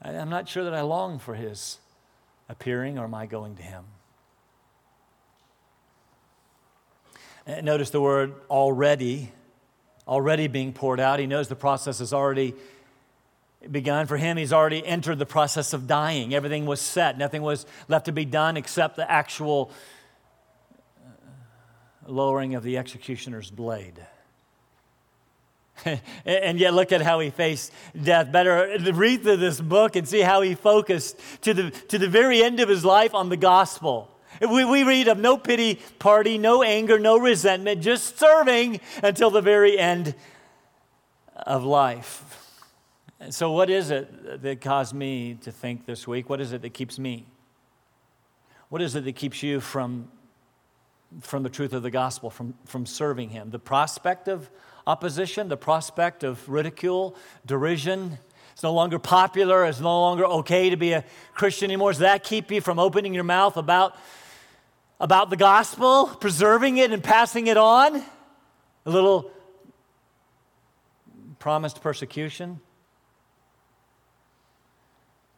I, 0.01 0.11
I'm 0.11 0.29
not 0.29 0.49
sure 0.49 0.63
that 0.63 0.73
I 0.73 0.81
long 0.81 1.19
for 1.19 1.35
his 1.35 1.77
appearing 2.49 2.97
or 2.97 3.07
my 3.07 3.25
going 3.25 3.55
to 3.55 3.63
him. 3.63 3.85
Eh, 7.47 7.61
notice 7.61 7.89
the 7.89 8.01
word 8.01 8.33
already, 8.49 9.31
already 10.07 10.47
being 10.47 10.73
poured 10.73 10.99
out. 10.99 11.19
He 11.19 11.27
knows 11.27 11.47
the 11.47 11.55
process 11.55 12.01
is 12.01 12.13
already 12.13 12.53
begun. 13.69 14.07
For 14.07 14.17
him, 14.17 14.37
he's 14.37 14.53
already 14.53 14.85
entered 14.85 15.19
the 15.19 15.25
process 15.25 15.73
of 15.73 15.87
dying. 15.87 16.33
Everything 16.33 16.65
was 16.65 16.81
set, 16.81 17.17
nothing 17.17 17.41
was 17.41 17.65
left 17.87 18.05
to 18.05 18.11
be 18.11 18.25
done 18.25 18.57
except 18.57 18.95
the 18.95 19.09
actual 19.09 19.71
uh, 21.03 21.09
lowering 22.07 22.55
of 22.55 22.63
the 22.63 22.77
executioner's 22.77 23.51
blade. 23.51 24.05
and 26.25 26.59
yet, 26.59 26.73
look 26.73 26.91
at 26.91 27.01
how 27.01 27.19
he 27.19 27.29
faced 27.29 27.71
death. 27.99 28.31
Better 28.31 28.77
the 28.77 28.93
read 28.93 29.23
through 29.23 29.37
this 29.37 29.59
book 29.59 29.95
and 29.95 30.07
see 30.07 30.21
how 30.21 30.41
he 30.41 30.55
focused 30.55 31.19
to 31.41 31.53
the, 31.53 31.71
to 31.71 31.97
the 31.97 32.07
very 32.07 32.43
end 32.43 32.59
of 32.59 32.69
his 32.69 32.85
life 32.85 33.15
on 33.15 33.29
the 33.29 33.37
gospel. 33.37 34.07
We, 34.39 34.65
we 34.65 34.83
read 34.83 35.07
of 35.07 35.17
no 35.17 35.37
pity 35.37 35.79
party, 35.99 36.37
no 36.37 36.63
anger, 36.63 36.97
no 36.99 37.17
resentment, 37.17 37.81
just 37.81 38.17
serving 38.17 38.79
until 39.03 39.29
the 39.29 39.41
very 39.41 39.77
end 39.77 40.15
of 41.35 41.63
life. 41.63 42.30
So, 43.29 43.51
what 43.51 43.69
is 43.69 43.91
it 43.91 44.41
that 44.41 44.61
caused 44.61 44.95
me 44.95 45.35
to 45.41 45.51
think 45.51 45.85
this 45.85 46.07
week? 46.07 46.27
What 46.27 46.41
is 46.41 46.53
it 46.53 46.63
that 46.63 46.73
keeps 46.73 46.97
me? 46.97 47.27
What 48.69 48.81
is 48.81 48.95
it 48.95 49.03
that 49.03 49.15
keeps 49.15 49.43
you 49.43 49.59
from, 49.59 50.09
from 51.19 51.43
the 51.43 51.49
truth 51.49 51.73
of 51.73 51.83
the 51.83 51.91
gospel, 51.91 52.31
from, 52.31 52.55
from 52.65 52.87
serving 52.87 53.29
Him? 53.29 53.51
The 53.51 53.59
prospect 53.59 54.27
of 54.27 54.49
opposition, 54.87 55.49
the 55.49 55.57
prospect 55.57 56.23
of 56.23 56.49
ridicule, 56.49 57.15
derision. 57.45 58.17
It's 58.53 58.63
no 58.63 58.73
longer 58.73 58.97
popular, 58.97 59.65
it's 59.65 59.79
no 59.79 60.01
longer 60.01 60.25
okay 60.25 60.71
to 60.71 60.75
be 60.75 60.93
a 60.93 61.05
Christian 61.35 61.65
anymore. 61.65 61.91
Does 61.91 61.99
that 61.99 62.23
keep 62.23 62.49
you 62.49 62.59
from 62.59 62.79
opening 62.79 63.13
your 63.13 63.23
mouth 63.23 63.55
about, 63.55 63.95
about 64.99 65.29
the 65.29 65.37
gospel, 65.37 66.07
preserving 66.07 66.77
it 66.77 66.91
and 66.91 67.03
passing 67.03 67.45
it 67.45 67.57
on? 67.57 68.03
A 68.87 68.89
little 68.89 69.29
promised 71.37 71.81
persecution? 71.81 72.59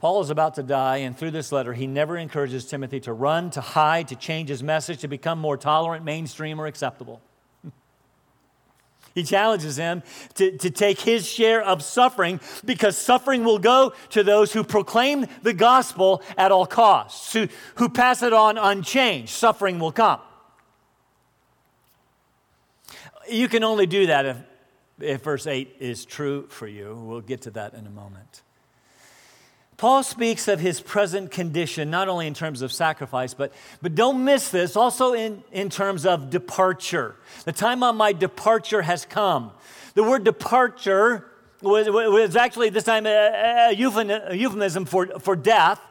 Paul 0.03 0.19
is 0.19 0.29
about 0.29 0.55
to 0.55 0.63
die, 0.63 0.97
and 0.97 1.17
through 1.17 1.31
this 1.31 1.53
letter, 1.53 1.71
he 1.71 1.87
never 1.87 2.17
encourages 2.17 2.65
Timothy 2.65 2.99
to 2.99 3.13
run, 3.13 3.49
to 3.51 3.61
hide, 3.61 4.09
to 4.09 4.17
change 4.17 4.49
his 4.49 4.61
message, 4.61 4.99
to 4.99 5.07
become 5.07 5.39
more 5.39 5.55
tolerant, 5.55 6.03
mainstream, 6.03 6.59
or 6.59 6.67
acceptable. 6.67 7.21
He 9.15 9.23
challenges 9.23 9.77
him 9.77 10.03
to, 10.33 10.57
to 10.57 10.69
take 10.69 10.99
his 10.99 11.25
share 11.25 11.61
of 11.61 11.81
suffering 11.81 12.41
because 12.65 12.97
suffering 12.97 13.45
will 13.45 13.59
go 13.59 13.93
to 14.09 14.23
those 14.23 14.51
who 14.51 14.65
proclaim 14.65 15.27
the 15.41 15.53
gospel 15.53 16.21
at 16.37 16.51
all 16.51 16.65
costs, 16.65 17.31
who, 17.31 17.47
who 17.75 17.87
pass 17.87 18.23
it 18.23 18.33
on 18.33 18.57
unchanged. 18.57 19.29
Suffering 19.29 19.79
will 19.79 19.93
come. 19.93 20.19
You 23.29 23.47
can 23.47 23.63
only 23.63 23.85
do 23.85 24.07
that 24.07 24.25
if, 24.25 24.37
if 24.99 25.21
verse 25.21 25.47
8 25.47 25.77
is 25.79 26.03
true 26.03 26.47
for 26.49 26.67
you. 26.67 26.93
We'll 26.93 27.21
get 27.21 27.43
to 27.43 27.51
that 27.51 27.73
in 27.73 27.87
a 27.87 27.91
moment. 27.91 28.41
Paul 29.83 30.01
speaks 30.03 30.47
of 30.47 30.61
his 30.61 30.79
present 30.79 31.29
condition, 31.29 31.89
not 31.89 32.07
only 32.07 32.25
in 32.25 32.33
terms 32.33 32.61
of 32.61 32.71
sacrifice, 32.71 33.33
but, 33.33 33.51
but 33.81 33.95
don't 33.95 34.23
miss 34.23 34.47
this, 34.47 34.77
also 34.77 35.11
in, 35.11 35.43
in 35.51 35.69
terms 35.69 36.05
of 36.05 36.29
departure. 36.29 37.17
The 37.43 37.51
time 37.51 37.83
of 37.83 37.93
my 37.93 38.13
departure 38.13 38.83
has 38.83 39.03
come. 39.03 39.51
The 39.93 40.03
word 40.03 40.23
departure 40.23 41.29
was, 41.61 41.89
was 41.89 42.37
actually 42.37 42.69
this 42.69 42.85
time 42.85 43.05
a, 43.05 43.71
a 43.71 43.73
euphemism 43.73 44.85
for, 44.85 45.19
for 45.19 45.35
death, 45.35 45.81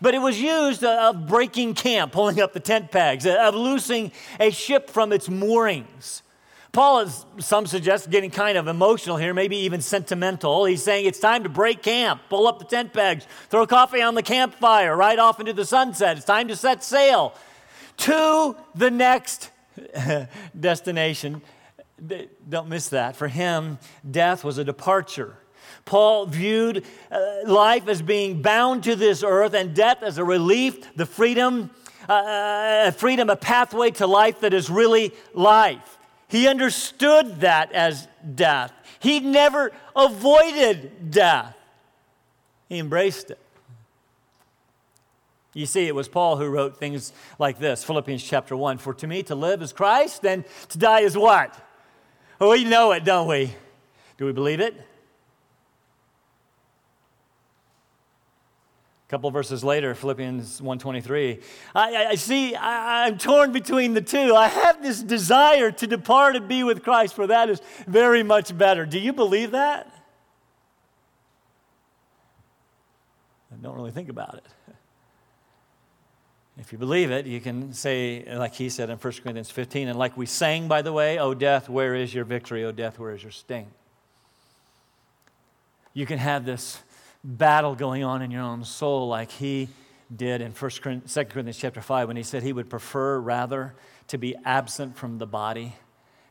but 0.00 0.14
it 0.14 0.20
was 0.20 0.40
used 0.40 0.82
of 0.82 1.28
breaking 1.28 1.74
camp, 1.74 2.12
pulling 2.12 2.40
up 2.40 2.54
the 2.54 2.60
tent 2.60 2.90
pegs, 2.90 3.26
of 3.26 3.54
loosing 3.54 4.10
a 4.40 4.52
ship 4.52 4.88
from 4.88 5.12
its 5.12 5.28
moorings. 5.28 6.22
Paul 6.74 7.00
is, 7.02 7.24
some 7.38 7.68
suggest, 7.68 8.10
getting 8.10 8.32
kind 8.32 8.58
of 8.58 8.66
emotional 8.66 9.16
here, 9.16 9.32
maybe 9.32 9.58
even 9.58 9.80
sentimental. 9.80 10.64
He's 10.64 10.82
saying 10.82 11.06
it's 11.06 11.20
time 11.20 11.44
to 11.44 11.48
break 11.48 11.84
camp, 11.84 12.22
pull 12.28 12.48
up 12.48 12.58
the 12.58 12.64
tent 12.64 12.92
pegs, 12.92 13.28
throw 13.48 13.64
coffee 13.64 14.02
on 14.02 14.16
the 14.16 14.24
campfire, 14.24 14.96
ride 14.96 15.20
off 15.20 15.38
into 15.38 15.52
the 15.52 15.64
sunset. 15.64 16.16
It's 16.16 16.26
time 16.26 16.48
to 16.48 16.56
set 16.56 16.82
sail 16.82 17.32
to 17.98 18.56
the 18.74 18.90
next 18.90 19.52
destination. 20.58 21.42
Don't 22.48 22.68
miss 22.68 22.88
that. 22.88 23.14
For 23.14 23.28
him, 23.28 23.78
death 24.10 24.42
was 24.42 24.58
a 24.58 24.64
departure. 24.64 25.38
Paul 25.84 26.26
viewed 26.26 26.84
uh, 27.08 27.20
life 27.46 27.86
as 27.86 28.02
being 28.02 28.42
bound 28.42 28.82
to 28.82 28.96
this 28.96 29.22
earth 29.22 29.54
and 29.54 29.76
death 29.76 30.02
as 30.02 30.18
a 30.18 30.24
relief, 30.24 30.96
the 30.96 31.06
freedom, 31.06 31.70
uh, 32.08 32.12
uh 32.12 32.90
freedom, 32.90 33.30
a 33.30 33.36
pathway 33.36 33.92
to 33.92 34.08
life 34.08 34.40
that 34.40 34.52
is 34.52 34.68
really 34.68 35.12
life. 35.34 35.98
He 36.28 36.48
understood 36.48 37.40
that 37.40 37.72
as 37.72 38.08
death. 38.34 38.72
He 38.98 39.20
never 39.20 39.72
avoided 39.94 41.10
death, 41.10 41.56
he 42.68 42.78
embraced 42.78 43.30
it. 43.30 43.38
You 45.54 45.66
see, 45.66 45.86
it 45.86 45.94
was 45.94 46.08
Paul 46.08 46.36
who 46.36 46.48
wrote 46.48 46.78
things 46.78 47.12
like 47.38 47.58
this 47.58 47.84
Philippians 47.84 48.22
chapter 48.22 48.56
1 48.56 48.78
For 48.78 48.92
to 48.94 49.06
me 49.06 49.22
to 49.24 49.34
live 49.34 49.62
is 49.62 49.72
Christ, 49.72 50.26
and 50.26 50.44
to 50.70 50.78
die 50.78 51.00
is 51.00 51.16
what? 51.16 51.56
We 52.40 52.64
know 52.64 52.92
it, 52.92 53.04
don't 53.04 53.28
we? 53.28 53.54
Do 54.18 54.26
we 54.26 54.32
believe 54.32 54.60
it? 54.60 54.74
Couple 59.14 59.30
verses 59.30 59.62
later, 59.62 59.94
Philippians 59.94 60.60
1.23, 60.60 61.40
I, 61.72 62.06
I 62.06 62.14
see, 62.16 62.56
I, 62.56 63.06
I'm 63.06 63.16
torn 63.16 63.52
between 63.52 63.94
the 63.94 64.00
two. 64.00 64.34
I 64.34 64.48
have 64.48 64.82
this 64.82 65.00
desire 65.00 65.70
to 65.70 65.86
depart 65.86 66.34
and 66.34 66.48
be 66.48 66.64
with 66.64 66.82
Christ, 66.82 67.14
for 67.14 67.28
that 67.28 67.48
is 67.48 67.62
very 67.86 68.24
much 68.24 68.58
better. 68.58 68.84
Do 68.84 68.98
you 68.98 69.12
believe 69.12 69.52
that? 69.52 69.86
I 73.52 73.56
don't 73.62 73.76
really 73.76 73.92
think 73.92 74.08
about 74.08 74.34
it. 74.34 74.74
If 76.58 76.72
you 76.72 76.78
believe 76.78 77.12
it, 77.12 77.24
you 77.24 77.40
can 77.40 77.72
say, 77.72 78.24
like 78.34 78.54
he 78.54 78.68
said 78.68 78.90
in 78.90 78.98
1 78.98 79.12
Corinthians 79.22 79.52
15, 79.52 79.86
and 79.86 79.96
like 79.96 80.16
we 80.16 80.26
sang, 80.26 80.66
by 80.66 80.82
the 80.82 80.92
way, 80.92 81.20
O 81.20 81.34
death, 81.34 81.68
where 81.68 81.94
is 81.94 82.12
your 82.12 82.24
victory? 82.24 82.64
O 82.64 82.72
death, 82.72 82.98
where 82.98 83.12
is 83.12 83.22
your 83.22 83.30
sting? 83.30 83.68
You 85.92 86.04
can 86.04 86.18
have 86.18 86.44
this 86.44 86.80
battle 87.24 87.74
going 87.74 88.04
on 88.04 88.22
in 88.22 88.30
your 88.30 88.42
own 88.42 88.64
soul 88.64 89.08
like 89.08 89.30
he 89.30 89.68
did 90.14 90.42
in 90.42 90.52
1 90.52 90.70
Corinthians, 90.82 91.14
2 91.14 91.24
Corinthians 91.24 91.58
chapter 91.58 91.80
5 91.80 92.08
when 92.08 92.16
he 92.16 92.22
said 92.22 92.42
he 92.42 92.52
would 92.52 92.68
prefer 92.68 93.18
rather 93.18 93.74
to 94.08 94.18
be 94.18 94.36
absent 94.44 94.96
from 94.96 95.18
the 95.18 95.26
body 95.26 95.74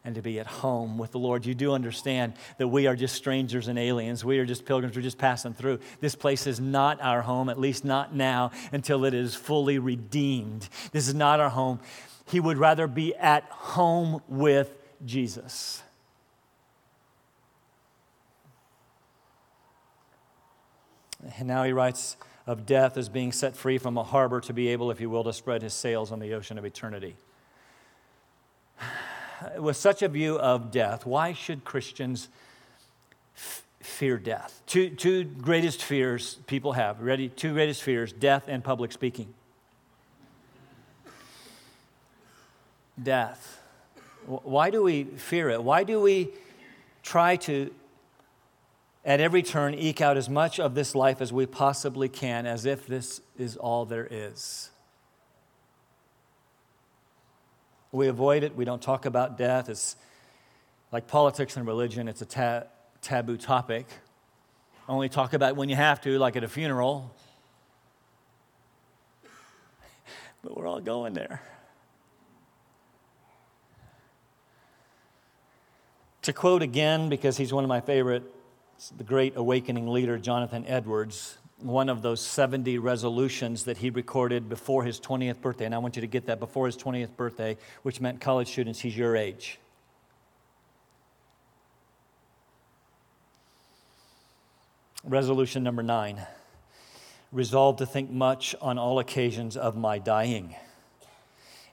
and 0.06 0.16
to 0.16 0.22
be 0.22 0.40
at 0.40 0.48
home 0.48 0.98
with 0.98 1.12
the 1.12 1.18
Lord. 1.18 1.46
You 1.46 1.56
do 1.56 1.74
understand 1.74 2.34
that 2.58 2.68
we 2.68 2.88
are 2.88 2.96
just 2.96 3.16
strangers 3.16 3.68
and 3.68 3.80
aliens. 3.80 4.24
We 4.24 4.38
are 4.40 4.46
just 4.46 4.66
pilgrims. 4.66 4.96
We're 4.96 5.02
just 5.02 5.18
passing 5.18 5.54
through. 5.54 5.80
This 6.02 6.14
place 6.14 6.46
is 6.46 6.60
not 6.60 7.02
our 7.02 7.22
home, 7.22 7.50
at 7.50 7.60
least 7.60 7.86
not 7.86 8.14
now, 8.14 8.52
until 8.72 9.06
it 9.06 9.14
is 9.14 9.34
fully 9.34 9.80
redeemed. 9.80 10.68
This 10.92 11.08
is 11.08 11.16
not 11.16 11.40
our 11.40 11.50
home. 11.50 11.80
He 12.28 12.40
would 12.40 12.58
rather 12.58 12.86
be 12.86 13.16
at 13.16 13.44
home 13.46 14.22
with 14.28 14.76
Jesus. 15.06 15.82
And 21.38 21.48
now 21.48 21.64
he 21.64 21.72
writes 21.72 22.18
of 22.46 22.66
death 22.66 22.98
as 22.98 23.10
being 23.10 23.32
set 23.32 23.56
free 23.56 23.78
from 23.78 23.98
a 23.98 24.04
harbor 24.04 24.42
to 24.42 24.54
be 24.54 24.68
able, 24.70 24.92
if 24.92 25.00
you 25.00 25.10
will, 25.10 25.24
to 25.24 25.34
spread 25.34 25.62
his 25.62 25.74
sails 25.74 26.12
on 26.12 26.20
the 26.20 26.34
ocean 26.34 26.58
of 26.58 26.66
eternity. 26.66 27.16
With 29.58 29.78
such 29.78 30.02
a 30.02 30.08
view 30.08 30.38
of 30.38 30.72
death, 30.72 31.06
why 31.06 31.34
should 31.34 31.64
Christians 31.64 32.30
f- 33.36 33.64
fear 33.82 34.18
death? 34.18 34.62
Two, 34.66 34.90
two 34.90 35.24
greatest 35.24 35.82
fears 35.82 36.36
people 36.48 36.74
have. 36.74 37.02
Ready? 37.02 37.30
Two 37.30 37.54
greatest 37.54 37.84
fears 37.84 38.12
death 38.12 38.44
and 38.48 38.64
public 38.64 38.92
speaking. 38.92 39.34
Death. 43.02 43.62
Why 44.26 44.70
do 44.70 44.84
we 44.84 45.04
fear 45.04 45.50
it? 45.50 45.64
Why 45.64 45.84
do 45.84 46.00
we 46.00 46.30
try 47.02 47.36
to 47.38 47.74
at 49.06 49.20
every 49.20 49.44
turn 49.44 49.74
eke 49.74 50.02
out 50.02 50.18
as 50.18 50.30
much 50.30 50.60
of 50.60 50.76
this 50.76 50.96
life 50.96 51.22
as 51.22 51.34
we 51.34 51.46
possibly 51.46 52.08
can 52.08 52.46
as 52.46 52.66
if 52.66 52.88
this 52.88 53.22
is 53.38 53.58
all 53.58 53.86
there 53.86 54.08
is. 54.10 54.70
We 57.92 58.08
avoid 58.08 58.44
it. 58.44 58.56
We 58.56 58.66
don't 58.66 58.82
talk 58.82 59.06
about 59.06 59.38
death. 59.38 59.70
It's 59.70 59.96
like 60.92 61.08
politics 61.08 61.58
and 61.58 61.68
religion, 61.68 62.08
it's 62.08 62.22
a 62.22 62.26
ta- 62.26 62.64
taboo 63.02 63.38
topic. 63.38 63.88
Only 64.88 65.10
talk 65.10 65.34
about 65.34 65.56
when 65.56 65.70
you 65.70 65.76
have 65.76 66.02
to, 66.02 66.18
like 66.20 66.36
at 66.36 66.44
a 66.44 66.48
funeral. 66.48 67.16
But 70.44 70.58
we're 70.58 70.68
all 70.68 70.82
going 70.82 71.14
there. 71.14 71.42
To 76.24 76.34
quote 76.34 76.62
again, 76.62 77.10
because 77.10 77.38
he's 77.38 77.54
one 77.54 77.64
of 77.64 77.70
my 77.70 77.82
favorite 77.82 78.24
the 78.98 79.04
great 79.04 79.36
awakening 79.36 79.88
leader 79.88 80.18
Jonathan 80.18 80.66
Edwards, 80.68 81.38
one 81.60 81.90
of 81.90 82.02
those 82.02 82.22
70 82.22 82.78
resolutions 82.80 83.66
that 83.66 83.78
he 83.78 83.90
recorded 83.90 84.50
before 84.50 84.84
his 84.84 85.00
20th 85.00 85.42
birthday. 85.42 85.66
And 85.66 85.74
I 85.74 85.78
want 85.78 85.96
you 85.96 86.02
to 86.02 86.08
get 86.08 86.26
that 86.26 86.40
before 86.40 86.66
his 86.66 86.76
20th 86.76 87.16
birthday, 87.16 87.58
which 87.84 88.02
meant 88.02 88.20
college 88.20 88.50
students, 88.50 88.80
he's 88.80 88.98
your 88.98 89.16
age. 89.16 89.60
Resolution 95.04 95.64
number 95.64 95.84
nine 95.84 96.26
resolve 97.34 97.78
to 97.78 97.86
think 97.86 98.12
much 98.12 98.56
on 98.62 98.78
all 98.78 99.00
occasions 99.00 99.58
of 99.58 99.76
my 99.76 99.98
dying 99.98 100.56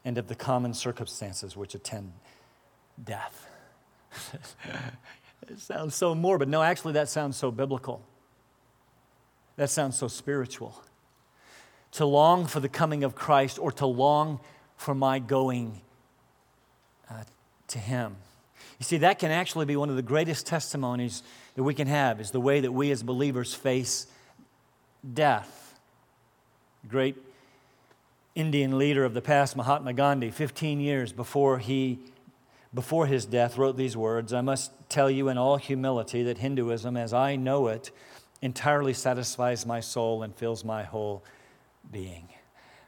and 0.05 0.17
of 0.17 0.27
the 0.27 0.35
common 0.35 0.73
circumstances 0.73 1.57
which 1.57 1.75
attend 1.75 2.13
death. 3.03 3.47
It 5.49 5.59
sounds 5.59 5.95
so 5.95 6.15
morbid. 6.15 6.49
No, 6.49 6.63
actually, 6.63 6.93
that 6.95 7.09
sounds 7.09 7.37
so 7.37 7.51
biblical. 7.51 8.03
That 9.57 9.71
sounds 9.71 9.99
so 9.99 10.09
spiritual. 10.09 10.83
To 11.93 12.07
long 12.07 12.47
for 12.47 12.61
the 12.61 12.69
coming 12.69 13.05
of 13.05 13.15
Christ 13.15 13.59
or 13.59 13.73
to 13.73 13.87
long 13.87 14.41
for 14.77 14.95
my 14.95 15.19
going 15.19 15.81
uh, 17.11 17.25
to 17.69 17.79
Him. 17.79 18.17
You 18.79 18.85
see, 18.85 18.99
that 18.99 19.19
can 19.19 19.31
actually 19.31 19.67
be 19.67 19.77
one 19.77 19.91
of 19.91 19.97
the 19.97 20.03
greatest 20.03 20.47
testimonies 20.47 21.23
that 21.55 21.63
we 21.63 21.75
can 21.75 21.87
have, 21.87 22.21
is 22.21 22.31
the 22.31 22.41
way 22.41 22.61
that 22.61 22.73
we 22.73 22.91
as 22.91 23.03
believers 23.03 23.53
face 23.53 24.07
death. 25.15 25.79
Great 26.89 27.17
Indian 28.35 28.79
leader 28.79 29.05
of 29.05 29.13
the 29.13 29.21
past, 29.21 29.57
Mahatma 29.57 29.93
Gandhi, 29.93 30.31
15 30.31 30.81
years 30.81 31.13
before 31.13 31.59
he 31.59 31.99
before 32.73 33.07
his 33.07 33.27
death, 33.27 33.59
wrote 33.59 33.77
these 33.77 33.97
words 33.97 34.33
I 34.33 34.41
must 34.41 34.73
tell 34.89 35.11
you 35.11 35.29
in 35.29 35.39
all 35.39 35.57
humility 35.57 36.23
that 36.25 36.39
Hinduism, 36.39 36.97
as 36.97 37.13
I 37.13 37.37
know 37.37 37.69
it, 37.69 37.91
entirely 38.43 38.95
satisfies 38.95 39.67
my 39.67 39.81
soul 39.81 40.23
and 40.23 40.35
fills 40.35 40.65
my 40.65 40.83
whole 40.83 41.25
being. 41.91 42.29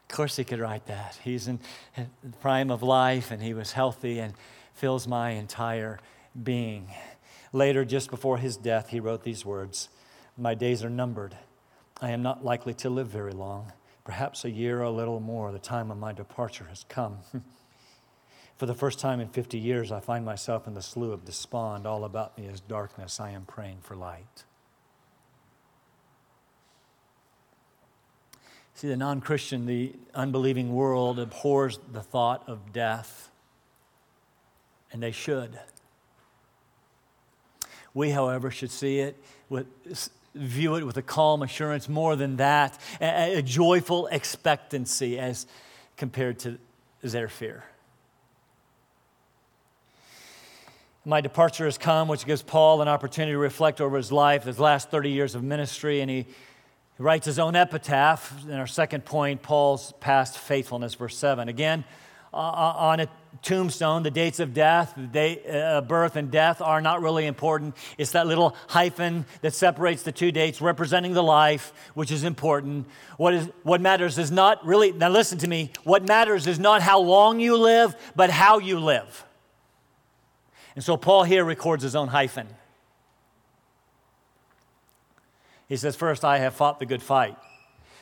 Of 0.09 0.15
course, 0.15 0.35
he 0.35 0.43
could 0.43 0.59
write 0.59 0.85
that. 0.87 1.19
He's 1.23 1.47
in 1.47 1.59
the 1.95 2.07
prime 2.41 2.71
of 2.71 2.83
life 2.83 3.31
and 3.31 3.41
he 3.41 3.53
was 3.53 3.71
healthy 3.71 4.19
and 4.19 4.33
fills 4.73 5.07
my 5.07 5.31
entire 5.31 5.99
being. 6.43 6.87
Later, 7.51 7.85
just 7.85 8.09
before 8.09 8.37
his 8.37 8.57
death, 8.57 8.89
he 8.89 8.99
wrote 8.99 9.23
these 9.23 9.45
words 9.45 9.89
My 10.37 10.55
days 10.55 10.83
are 10.83 10.89
numbered. 10.89 11.35
I 12.01 12.11
am 12.11 12.21
not 12.21 12.43
likely 12.43 12.73
to 12.75 12.89
live 12.89 13.07
very 13.07 13.31
long, 13.31 13.71
perhaps 14.03 14.43
a 14.43 14.49
year 14.49 14.79
or 14.79 14.83
a 14.83 14.91
little 14.91 15.19
more. 15.19 15.51
The 15.51 15.59
time 15.59 15.91
of 15.91 15.97
my 15.97 16.13
departure 16.13 16.65
has 16.65 16.85
come. 16.89 17.19
For 18.57 18.65
the 18.65 18.75
first 18.75 18.99
time 18.99 19.19
in 19.19 19.27
50 19.27 19.57
years, 19.57 19.91
I 19.91 19.99
find 19.99 20.23
myself 20.23 20.67
in 20.67 20.73
the 20.73 20.81
slough 20.81 21.13
of 21.13 21.25
despond. 21.25 21.87
All 21.87 22.03
about 22.03 22.37
me 22.37 22.45
is 22.45 22.59
darkness. 22.59 23.19
I 23.19 23.31
am 23.31 23.45
praying 23.45 23.79
for 23.81 23.95
light. 23.95 24.43
See, 28.75 28.87
the 28.87 28.97
non 28.97 29.21
Christian, 29.21 29.65
the 29.65 29.93
unbelieving 30.13 30.73
world 30.73 31.19
abhors 31.19 31.79
the 31.91 32.01
thought 32.01 32.43
of 32.47 32.73
death, 32.73 33.29
and 34.91 35.01
they 35.01 35.11
should. 35.11 35.59
We, 37.93 38.09
however, 38.09 38.49
should 38.49 38.71
see 38.71 38.99
it 38.99 39.21
with, 39.49 39.67
view 40.33 40.75
it 40.75 40.83
with 40.83 40.97
a 40.97 41.01
calm 41.03 41.43
assurance, 41.43 41.87
more 41.87 42.15
than 42.15 42.37
that, 42.37 42.79
a, 42.99 43.37
a 43.37 43.41
joyful 43.41 44.07
expectancy 44.07 45.19
as 45.19 45.45
compared 45.95 46.39
to 46.39 46.57
their 47.03 47.29
fear. 47.29 47.63
My 51.05 51.19
departure 51.19 51.65
has 51.65 51.77
come, 51.77 52.07
which 52.07 52.25
gives 52.25 52.41
Paul 52.41 52.81
an 52.81 52.87
opportunity 52.87 53.33
to 53.33 53.37
reflect 53.37 53.81
over 53.81 53.97
his 53.97 54.09
life, 54.09 54.45
his 54.45 54.57
last 54.57 54.89
30 54.89 55.09
years 55.09 55.35
of 55.35 55.43
ministry, 55.43 55.99
and 55.99 56.09
he 56.09 56.25
writes 56.97 57.25
his 57.25 57.39
own 57.39 57.57
epitaph 57.57 58.45
in 58.45 58.53
our 58.53 58.67
second 58.67 59.03
point, 59.03 59.41
Paul's 59.41 59.91
past 59.99 60.37
faithfulness, 60.37 60.93
verse 60.93 61.17
7. 61.17 61.49
Again, 61.49 61.83
uh, 62.33 62.37
on 62.37 63.01
a 63.01 63.09
tombstone, 63.41 64.03
the 64.03 64.11
dates 64.11 64.39
of 64.39 64.53
death, 64.53 64.97
uh, 64.97 65.81
birth, 65.81 66.15
and 66.15 66.31
death 66.31 66.61
are 66.61 66.79
not 66.79 67.01
really 67.01 67.25
important. 67.25 67.75
It's 67.97 68.11
that 68.11 68.25
little 68.25 68.55
hyphen 68.69 69.25
that 69.41 69.53
separates 69.53 70.03
the 70.03 70.13
two 70.13 70.31
dates, 70.31 70.61
representing 70.61 71.11
the 71.11 71.21
life, 71.21 71.73
which 71.95 72.13
is 72.13 72.23
important. 72.23 72.87
What, 73.17 73.33
is, 73.33 73.49
what 73.63 73.81
matters 73.81 74.17
is 74.17 74.31
not 74.31 74.65
really, 74.65 74.93
now 74.93 75.09
listen 75.09 75.37
to 75.39 75.49
me, 75.49 75.73
what 75.83 76.07
matters 76.07 76.47
is 76.47 76.59
not 76.59 76.81
how 76.81 77.01
long 77.01 77.41
you 77.41 77.57
live, 77.57 77.93
but 78.15 78.29
how 78.29 78.59
you 78.59 78.79
live. 78.79 79.25
And 80.75 80.83
so 80.83 80.97
Paul 80.97 81.23
here 81.23 81.45
records 81.45 81.83
his 81.83 81.95
own 81.95 82.07
hyphen. 82.07 82.47
He 85.69 85.77
says, 85.77 85.95
First, 85.95 86.25
I 86.25 86.39
have 86.39 86.53
fought 86.53 86.79
the 86.79 86.85
good 86.85 87.01
fight. 87.01 87.37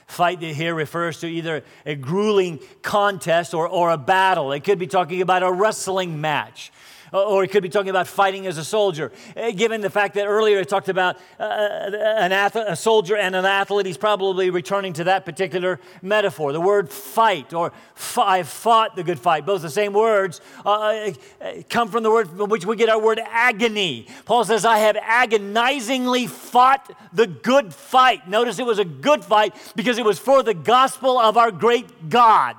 Fight 0.08 0.42
here 0.42 0.76
refers 0.76 1.22
to 1.22 1.28
either 1.28 1.64
a 1.86 1.96
grueling 1.96 2.60
contest 2.82 3.54
or, 3.54 3.68
or 3.68 3.92
a 3.92 3.98
battle. 3.98 4.52
It 4.52 4.66
could 4.66 4.78
be 4.78 4.88
talking 4.88 5.22
about 5.22 5.42
a 5.42 5.52
wrestling 5.52 6.20
match 6.20 6.72
or 7.12 7.42
he 7.42 7.48
could 7.48 7.64
be 7.64 7.70
talking 7.70 7.90
about 7.90 8.08
fighting 8.08 8.48
as 8.48 8.58
a 8.58 8.64
soldier. 8.64 9.12
Uh, 9.36 9.52
given 9.52 9.82
the 9.82 9.90
fact 9.90 10.16
that 10.16 10.26
earlier 10.26 10.60
he 10.60 10.66
talked 10.66 10.90
about 10.90 11.18
uh, 11.40 11.44
an 11.44 12.32
athlete, 12.32 12.66
a 12.68 12.76
soldier 12.76 13.18
and 13.18 13.36
an 13.36 13.46
athlete, 13.46 13.86
he's 13.86 13.98
probably 13.98 14.50
returning 14.50 14.94
to 14.94 15.04
that 15.04 15.26
particular 15.26 15.80
metaphor. 16.02 16.54
The 16.54 16.62
word 16.62 16.90
fight 16.90 17.54
or 17.54 17.74
I 18.18 18.44
fought 18.44 18.96
the 18.96 19.04
good 19.04 19.20
fight, 19.20 19.46
both 19.46 19.62
the 19.62 19.70
same 19.70 19.94
words, 19.94 20.42
uh, 20.66 21.12
uh, 21.42 21.54
come 21.70 21.90
from 21.90 22.04
the 22.04 22.12
word 22.12 22.30
from 22.30 22.50
which 22.50 22.66
we 22.66 22.76
get 22.76 22.90
our 22.90 23.00
word 23.00 23.20
agony. 23.26 24.08
Paul 24.26 24.46
says, 24.46 24.66
I 24.66 24.80
have 24.80 24.98
agonizingly 25.02 26.28
fought 26.28 26.92
the 27.14 27.28
good 27.28 27.74
fight. 27.74 28.28
Notice 28.28 28.60
it 28.60 28.66
was 28.66 28.80
a 28.80 28.86
good 28.86 29.24
fight 29.24 29.54
because 29.76 29.98
it 29.98 30.06
was 30.06 30.20
for 30.20 30.44
the 30.44 30.54
gospel 30.54 31.18
of 31.18 31.38
our 31.38 31.52
great 31.52 32.10
God. 32.10 32.56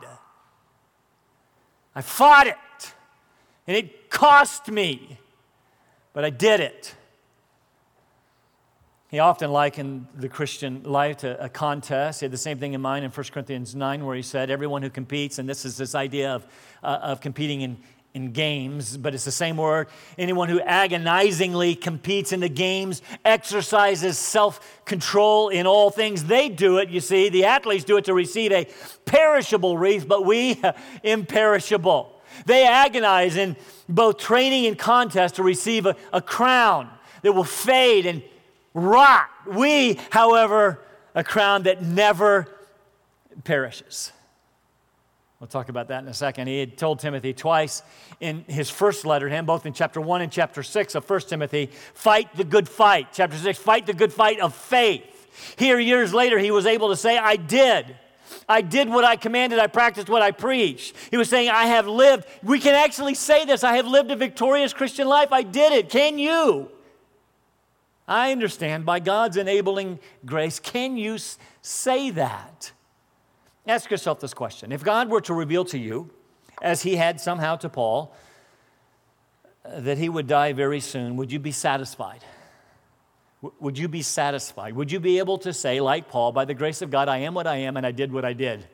I 1.94 2.02
fought 2.02 2.46
it. 2.46 2.56
And 3.66 3.76
it 3.76 4.01
cost 4.12 4.68
me, 4.68 5.18
but 6.12 6.24
I 6.24 6.30
did 6.30 6.60
it. 6.60 6.94
He 9.08 9.18
often 9.18 9.50
likened 9.50 10.06
the 10.14 10.28
Christian 10.28 10.84
life 10.84 11.18
to 11.18 11.42
a 11.42 11.48
contest. 11.48 12.20
He 12.20 12.24
had 12.24 12.30
the 12.30 12.38
same 12.38 12.58
thing 12.58 12.74
in 12.74 12.80
mind 12.80 13.04
in 13.04 13.10
1 13.10 13.26
Corinthians 13.32 13.74
9, 13.74 14.06
where 14.06 14.16
he 14.16 14.22
said, 14.22 14.48
Everyone 14.50 14.82
who 14.82 14.90
competes, 14.90 15.38
and 15.38 15.48
this 15.48 15.64
is 15.64 15.76
this 15.76 15.94
idea 15.94 16.34
of, 16.34 16.46
uh, 16.82 16.98
of 17.02 17.20
competing 17.20 17.62
in, 17.62 17.76
in 18.14 18.32
games, 18.32 18.96
but 18.96 19.14
it's 19.14 19.24
the 19.24 19.30
same 19.30 19.56
word. 19.56 19.88
Anyone 20.16 20.48
who 20.48 20.60
agonizingly 20.60 21.74
competes 21.74 22.32
in 22.32 22.40
the 22.40 22.48
games 22.48 23.02
exercises 23.24 24.16
self 24.18 24.82
control 24.84 25.48
in 25.48 25.66
all 25.66 25.90
things. 25.90 26.24
They 26.24 26.48
do 26.48 26.78
it, 26.78 26.88
you 26.88 27.00
see. 27.00 27.28
The 27.28 27.44
athletes 27.46 27.84
do 27.84 27.96
it 27.98 28.04
to 28.06 28.14
receive 28.14 28.52
a 28.52 28.66
perishable 29.04 29.76
wreath, 29.76 30.06
but 30.06 30.24
we, 30.24 30.62
imperishable. 31.02 32.11
They 32.46 32.66
agonize 32.66 33.36
in 33.36 33.56
both 33.88 34.18
training 34.18 34.66
and 34.66 34.78
contest 34.78 35.36
to 35.36 35.42
receive 35.42 35.86
a, 35.86 35.96
a 36.12 36.20
crown 36.20 36.90
that 37.22 37.32
will 37.32 37.44
fade 37.44 38.06
and 38.06 38.22
rot. 38.74 39.28
We, 39.46 39.98
however, 40.10 40.80
a 41.14 41.24
crown 41.24 41.64
that 41.64 41.82
never 41.82 42.48
perishes. 43.44 44.12
We'll 45.42 45.48
talk 45.48 45.68
about 45.68 45.88
that 45.88 46.04
in 46.04 46.08
a 46.08 46.14
second. 46.14 46.46
He 46.46 46.60
had 46.60 46.78
told 46.78 47.00
Timothy 47.00 47.32
twice 47.32 47.82
in 48.20 48.44
his 48.46 48.70
first 48.70 49.04
letter 49.04 49.28
to 49.28 49.34
him, 49.34 49.44
both 49.44 49.66
in 49.66 49.72
chapter 49.72 50.00
1 50.00 50.22
and 50.22 50.30
chapter 50.30 50.62
6 50.62 50.94
of 50.94 51.10
1 51.10 51.20
Timothy, 51.22 51.68
fight 51.94 52.32
the 52.36 52.44
good 52.44 52.68
fight. 52.68 53.08
Chapter 53.12 53.36
6, 53.36 53.58
fight 53.58 53.86
the 53.86 53.92
good 53.92 54.12
fight 54.12 54.38
of 54.38 54.54
faith. 54.54 55.56
Here, 55.58 55.80
years 55.80 56.14
later, 56.14 56.38
he 56.38 56.52
was 56.52 56.64
able 56.64 56.90
to 56.90 56.96
say, 56.96 57.18
I 57.18 57.34
did. 57.34 57.96
I 58.48 58.60
did 58.60 58.88
what 58.88 59.04
I 59.04 59.16
commanded, 59.16 59.58
I 59.58 59.66
practiced 59.66 60.08
what 60.08 60.22
I 60.22 60.30
preached. 60.30 60.94
He 61.10 61.16
was 61.16 61.28
saying, 61.28 61.50
I 61.50 61.66
have 61.66 61.86
lived. 61.86 62.26
We 62.42 62.58
can 62.58 62.74
actually 62.74 63.14
say 63.14 63.44
this 63.44 63.64
I 63.64 63.76
have 63.76 63.86
lived 63.86 64.10
a 64.10 64.16
victorious 64.16 64.72
Christian 64.72 65.08
life. 65.08 65.32
I 65.32 65.42
did 65.42 65.72
it. 65.72 65.88
Can 65.88 66.18
you? 66.18 66.70
I 68.06 68.32
understand 68.32 68.84
by 68.84 69.00
God's 69.00 69.36
enabling 69.36 70.00
grace. 70.26 70.58
Can 70.58 70.96
you 70.96 71.18
say 71.62 72.10
that? 72.10 72.72
Ask 73.66 73.90
yourself 73.90 74.20
this 74.20 74.34
question. 74.34 74.72
If 74.72 74.82
God 74.82 75.08
were 75.08 75.20
to 75.22 75.34
reveal 75.34 75.64
to 75.66 75.78
you, 75.78 76.10
as 76.60 76.82
he 76.82 76.96
had 76.96 77.20
somehow 77.20 77.56
to 77.56 77.68
Paul, 77.68 78.14
uh, 79.64 79.80
that 79.80 79.98
he 79.98 80.08
would 80.08 80.26
die 80.26 80.52
very 80.52 80.80
soon, 80.80 81.16
would 81.16 81.30
you 81.30 81.38
be 81.38 81.52
satisfied? 81.52 82.24
Would 83.58 83.76
you 83.76 83.88
be 83.88 84.02
satisfied? 84.02 84.74
Would 84.74 84.92
you 84.92 85.00
be 85.00 85.18
able 85.18 85.38
to 85.38 85.52
say, 85.52 85.80
like 85.80 86.08
Paul, 86.08 86.30
by 86.30 86.44
the 86.44 86.54
grace 86.54 86.80
of 86.80 86.90
God, 86.90 87.08
I 87.08 87.18
am 87.18 87.34
what 87.34 87.46
I 87.46 87.56
am 87.56 87.76
and 87.76 87.84
I 87.84 87.90
did 87.90 88.12
what 88.12 88.24
I 88.24 88.32
did? 88.32 88.64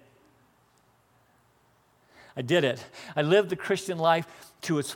I 2.36 2.42
did 2.42 2.64
it. 2.64 2.84
I 3.16 3.22
lived 3.22 3.48
the 3.48 3.56
Christian 3.56 3.98
life 3.98 4.26
to 4.62 4.78
its 4.78 4.94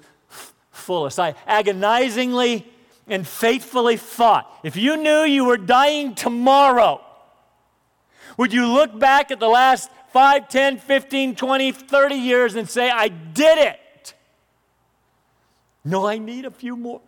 fullest. 0.71 1.19
I 1.19 1.35
agonizingly 1.47 2.67
and 3.09 3.27
faithfully 3.27 3.97
fought. 3.97 4.61
If 4.63 4.77
you 4.77 4.97
knew 4.97 5.23
you 5.23 5.47
were 5.47 5.57
dying 5.57 6.15
tomorrow, 6.15 7.01
would 8.37 8.53
you 8.53 8.67
look 8.67 8.99
back 8.99 9.31
at 9.31 9.41
the 9.41 9.49
last 9.49 9.91
5, 10.13 10.49
10, 10.49 10.79
15, 10.79 11.35
20, 11.35 11.73
30 11.73 12.15
years 12.15 12.55
and 12.55 12.69
say, 12.69 12.91
I 12.91 13.09
did 13.09 13.59
it? 13.59 14.15
No, 15.85 16.07
I 16.07 16.19
need 16.19 16.45
a 16.45 16.51
few 16.51 16.77
more. 16.77 17.01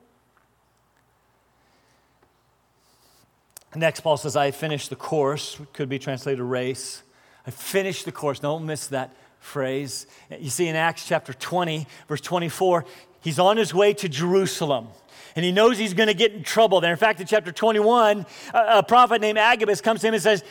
Next, 3.77 4.01
Paul 4.01 4.17
says, 4.17 4.37
I 4.37 4.51
finished 4.51 4.91
the 4.91 4.97
course, 4.97 5.59
could 5.73 5.89
be 5.89 5.99
translated 5.99 6.41
race. 6.41 7.03
I 7.47 7.51
finished 7.51 8.05
the 8.05 8.13
course. 8.13 8.39
Don't 8.39 8.67
miss 8.67 8.87
that 8.89 9.15
phrase. 9.41 10.07
You 10.39 10.51
see 10.51 10.69
in 10.69 10.77
Acts 10.77 11.07
chapter 11.07 11.33
20, 11.33 11.87
verse 12.09 12.21
24, 12.21 12.85
he's 13.21 13.39
on 13.39 13.57
his 13.57 13.75
way 13.75 13.93
to 13.95 14.09
Jerusalem. 14.09 14.89
And 15.37 15.45
he 15.45 15.53
knows 15.53 15.77
he's 15.77 15.95
going 15.95 16.07
to 16.07 16.15
get 16.15 16.33
in 16.33 16.45
trouble 16.45 16.81
there. 16.81 16.93
In 16.93 16.97
fact, 16.97 17.21
in 17.21 17.27
chapter 17.27 17.51
21, 17.51 18.25
a, 18.55 18.83
prophet 18.83 19.21
named 19.21 19.39
Agabus 19.39 19.81
comes 19.81 20.01
to 20.01 20.09
him 20.09 20.15
and 20.15 20.23
says, 20.23 20.45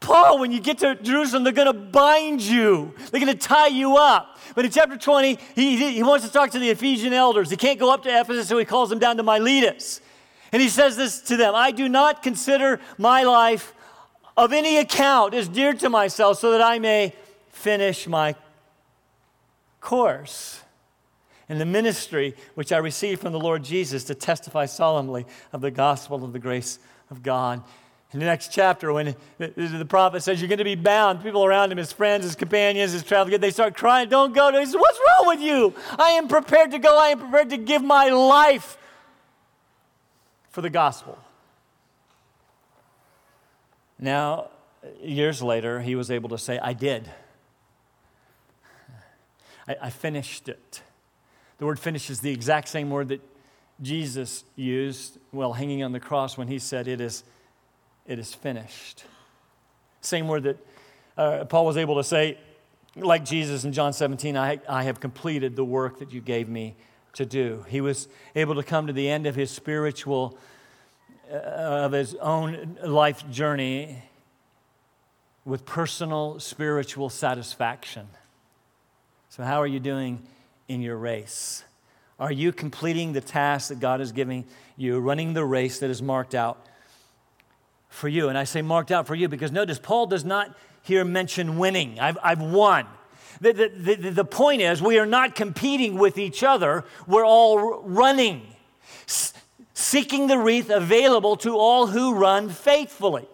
Paul, 0.00 0.38
when 0.38 0.50
you 0.50 0.60
get 0.60 0.78
to 0.78 0.94
Jerusalem, 0.94 1.44
they're 1.44 1.52
going 1.52 1.66
to 1.66 1.74
bind 1.74 2.40
you. 2.40 2.94
They're 3.10 3.20
going 3.20 3.32
to 3.32 3.38
tie 3.38 3.66
you 3.66 3.98
up. 3.98 4.38
But 4.54 4.64
in 4.64 4.70
chapter 4.70 4.96
20, 4.96 5.38
he, 5.54 5.92
he 5.92 6.02
wants 6.02 6.26
to 6.26 6.32
talk 6.32 6.50
to 6.52 6.58
the 6.58 6.70
Ephesian 6.70 7.12
elders. 7.12 7.50
He 7.50 7.56
can't 7.58 7.78
go 7.78 7.92
up 7.92 8.02
to 8.04 8.08
Ephesus, 8.08 8.48
so 8.48 8.56
he 8.56 8.64
calls 8.64 8.88
them 8.88 8.98
down 8.98 9.18
to 9.18 9.22
Miletus. 9.22 10.00
And 10.52 10.60
he 10.60 10.68
says 10.68 10.96
this 10.96 11.20
to 11.22 11.36
them 11.36 11.54
I 11.54 11.70
do 11.70 11.88
not 11.88 12.22
consider 12.22 12.80
my 12.98 13.22
life 13.22 13.74
of 14.36 14.52
any 14.52 14.78
account 14.78 15.34
as 15.34 15.48
dear 15.48 15.72
to 15.74 15.88
myself 15.88 16.38
so 16.38 16.52
that 16.52 16.62
I 16.62 16.78
may 16.78 17.14
finish 17.50 18.06
my 18.06 18.34
course 19.80 20.60
in 21.48 21.58
the 21.58 21.66
ministry 21.66 22.34
which 22.54 22.72
I 22.72 22.78
received 22.78 23.20
from 23.20 23.32
the 23.32 23.40
Lord 23.40 23.64
Jesus 23.64 24.04
to 24.04 24.14
testify 24.14 24.66
solemnly 24.66 25.26
of 25.52 25.60
the 25.60 25.70
gospel 25.70 26.24
of 26.24 26.32
the 26.32 26.38
grace 26.38 26.78
of 27.10 27.22
God. 27.22 27.62
In 28.12 28.18
the 28.18 28.26
next 28.26 28.52
chapter, 28.52 28.92
when 28.92 29.14
the 29.38 29.86
prophet 29.88 30.22
says, 30.22 30.40
You're 30.40 30.48
going 30.48 30.58
to 30.58 30.64
be 30.64 30.74
bound, 30.74 31.22
people 31.22 31.44
around 31.44 31.70
him, 31.70 31.78
his 31.78 31.92
friends, 31.92 32.24
his 32.24 32.34
companions, 32.34 32.92
his 32.92 33.04
travel, 33.04 33.36
they 33.38 33.50
start 33.52 33.76
crying, 33.76 34.08
Don't 34.08 34.32
go. 34.32 34.50
He 34.58 34.64
says, 34.64 34.74
What's 34.74 34.98
wrong 34.98 35.28
with 35.28 35.40
you? 35.40 35.74
I 35.96 36.12
am 36.12 36.26
prepared 36.26 36.72
to 36.72 36.78
go. 36.78 36.98
I 36.98 37.08
am 37.08 37.20
prepared 37.20 37.50
to 37.50 37.56
give 37.56 37.82
my 37.82 38.08
life 38.08 38.76
for 40.50 40.60
the 40.60 40.70
gospel. 40.70 41.18
Now, 43.98 44.50
years 45.02 45.42
later, 45.42 45.80
he 45.80 45.94
was 45.94 46.10
able 46.10 46.28
to 46.30 46.38
say, 46.38 46.58
I 46.58 46.72
did. 46.72 47.10
I, 49.68 49.76
I 49.82 49.90
finished 49.90 50.48
it. 50.48 50.82
The 51.58 51.66
word 51.66 51.78
finish 51.78 52.10
is 52.10 52.20
the 52.20 52.32
exact 52.32 52.68
same 52.68 52.90
word 52.90 53.08
that 53.08 53.20
Jesus 53.82 54.44
used 54.56 55.18
while 55.30 55.52
hanging 55.52 55.82
on 55.82 55.92
the 55.92 56.00
cross 56.00 56.36
when 56.36 56.48
he 56.48 56.58
said, 56.58 56.88
It 56.88 57.00
is, 57.00 57.24
it 58.06 58.18
is 58.18 58.34
finished. 58.34 59.04
Same 60.00 60.28
word 60.28 60.44
that 60.44 60.66
uh, 61.16 61.44
Paul 61.44 61.66
was 61.66 61.76
able 61.76 61.96
to 61.96 62.04
say 62.04 62.38
like 62.96 63.24
Jesus 63.24 63.64
in 63.64 63.72
John 63.72 63.92
17, 63.92 64.36
I, 64.36 64.60
I 64.68 64.82
have 64.84 65.00
completed 65.00 65.54
the 65.54 65.64
work 65.64 65.98
that 65.98 66.12
you 66.12 66.20
gave 66.20 66.48
me 66.48 66.74
to 67.14 67.26
do. 67.26 67.64
He 67.68 67.80
was 67.80 68.08
able 68.34 68.54
to 68.54 68.62
come 68.62 68.86
to 68.86 68.92
the 68.92 69.08
end 69.08 69.26
of 69.26 69.34
his 69.34 69.50
spiritual, 69.50 70.38
uh, 71.30 71.36
of 71.36 71.92
his 71.92 72.14
own 72.16 72.78
life 72.84 73.28
journey 73.30 74.02
with 75.44 75.64
personal 75.64 76.38
spiritual 76.38 77.08
satisfaction. 77.08 78.08
So, 79.28 79.42
how 79.42 79.60
are 79.60 79.66
you 79.66 79.80
doing 79.80 80.22
in 80.68 80.80
your 80.80 80.96
race? 80.96 81.64
Are 82.18 82.32
you 82.32 82.52
completing 82.52 83.12
the 83.12 83.20
task 83.20 83.68
that 83.68 83.80
God 83.80 84.00
is 84.00 84.12
giving 84.12 84.44
you, 84.76 84.98
running 85.00 85.32
the 85.32 85.44
race 85.44 85.80
that 85.80 85.88
is 85.88 86.02
marked 86.02 86.34
out 86.34 86.66
for 87.88 88.08
you? 88.08 88.28
And 88.28 88.36
I 88.36 88.44
say 88.44 88.60
marked 88.60 88.90
out 88.90 89.06
for 89.06 89.14
you 89.14 89.28
because 89.28 89.50
notice, 89.52 89.78
Paul 89.78 90.06
does 90.06 90.24
not 90.24 90.54
here 90.82 91.04
mention 91.04 91.58
winning. 91.58 91.98
I've, 91.98 92.18
I've 92.22 92.42
won. 92.42 92.86
The, 93.40 93.52
the, 93.52 93.94
the, 93.94 94.10
the 94.10 94.24
point 94.24 94.62
is, 94.62 94.82
we 94.82 94.98
are 94.98 95.06
not 95.06 95.34
competing 95.34 95.98
with 95.98 96.18
each 96.18 96.42
other, 96.42 96.84
we're 97.06 97.26
all 97.26 97.82
running, 97.82 98.42
seeking 99.74 100.26
the 100.26 100.38
wreath 100.38 100.70
available 100.70 101.36
to 101.38 101.56
all 101.56 101.86
who 101.86 102.14
run 102.14 102.48
faithfully. 102.50 103.26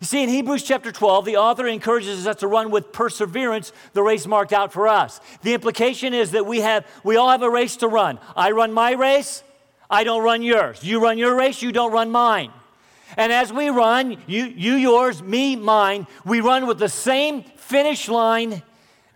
You 0.00 0.06
see, 0.06 0.22
in 0.22 0.30
Hebrews 0.30 0.62
chapter 0.62 0.90
12, 0.90 1.26
the 1.26 1.36
author 1.36 1.66
encourages 1.66 2.26
us 2.26 2.36
to 2.36 2.48
run 2.48 2.70
with 2.70 2.90
perseverance 2.90 3.70
the 3.92 4.02
race 4.02 4.26
marked 4.26 4.54
out 4.54 4.72
for 4.72 4.88
us. 4.88 5.20
The 5.42 5.52
implication 5.52 6.14
is 6.14 6.30
that 6.30 6.46
we, 6.46 6.60
have, 6.60 6.86
we 7.04 7.16
all 7.16 7.28
have 7.28 7.42
a 7.42 7.50
race 7.50 7.76
to 7.76 7.88
run. 7.88 8.18
I 8.34 8.52
run 8.52 8.72
my 8.72 8.92
race, 8.92 9.42
I 9.90 10.04
don't 10.04 10.22
run 10.22 10.42
yours. 10.42 10.82
You 10.82 11.02
run 11.02 11.18
your 11.18 11.36
race, 11.36 11.60
you 11.60 11.70
don't 11.70 11.92
run 11.92 12.10
mine. 12.10 12.50
And 13.18 13.30
as 13.30 13.52
we 13.52 13.68
run, 13.68 14.16
you, 14.26 14.44
you 14.44 14.74
yours, 14.74 15.22
me 15.22 15.56
mine, 15.56 16.06
we 16.24 16.40
run 16.40 16.66
with 16.66 16.78
the 16.78 16.88
same 16.88 17.42
finish 17.42 18.08
line 18.08 18.62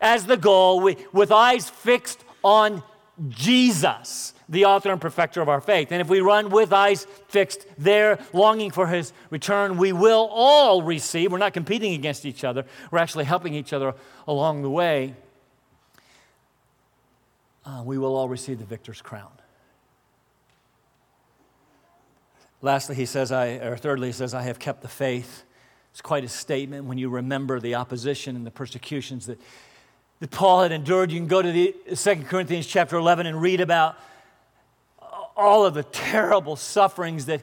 as 0.05 0.27
the 0.27 0.37
goal, 0.37 0.81
with 0.81 1.33
eyes 1.33 1.69
fixed 1.69 2.23
on 2.45 2.83
Jesus, 3.29 4.35
the 4.49 4.67
author 4.67 4.93
and 4.93 5.01
perfecter 5.01 5.41
of 5.41 5.49
our 5.49 5.63
faith. 5.63 5.91
And 5.93 6.01
if 6.01 6.09
we 6.09 6.21
run 6.21 6.51
with 6.51 6.73
eyes 6.73 7.07
fixed 7.29 7.67
there, 7.79 8.19
longing 8.35 8.71
for 8.71 8.87
his 8.87 9.13
return, 9.31 9.79
we 9.79 9.93
will 9.93 10.29
all 10.31 10.83
receive. 10.83 11.33
We're 11.33 11.39
not 11.39 11.55
competing 11.55 11.95
against 11.95 12.27
each 12.27 12.45
other, 12.45 12.67
we're 12.91 12.99
actually 12.99 13.25
helping 13.25 13.55
each 13.55 13.73
other 13.73 13.95
along 14.29 14.63
the 14.63 14.71
way. 14.71 15.15
Uh, 17.65 17.83
we 17.83 17.97
will 17.97 18.15
all 18.15 18.29
receive 18.29 18.59
the 18.59 18.67
victor's 18.67 19.01
crown. 19.01 19.33
Lastly, 22.61 22.95
he 22.95 23.07
says, 23.07 23.33
I, 23.33 23.53
or 23.53 23.79
thirdly, 23.79 24.09
he 24.09 24.13
says, 24.13 24.35
I 24.35 24.43
have 24.43 24.59
kept 24.59 24.83
the 24.83 24.89
faith. 24.89 25.45
It's 25.93 26.03
quite 26.03 26.25
a 26.25 26.29
statement 26.29 26.85
when 26.85 26.99
you 26.99 27.09
remember 27.09 27.59
the 27.59 27.77
opposition 27.77 28.37
and 28.37 28.47
the 28.47 28.51
persecutions 28.51 29.27
that 29.27 29.41
that 30.21 30.31
Paul 30.31 30.63
had 30.63 30.73
endured. 30.73 31.11
You 31.11 31.19
can 31.19 31.29
go 31.29 31.43
to 31.43 31.53
the 31.53 31.75
Second 31.95 32.27
Corinthians 32.27 32.67
chapter 32.67 32.97
11 32.97 33.27
and 33.27 33.41
read 33.41 33.61
about 33.61 33.97
all 35.37 35.67
of 35.67 35.75
the 35.75 35.83
terrible 35.83 36.57
sufferings 36.57 37.27
that, 37.27 37.43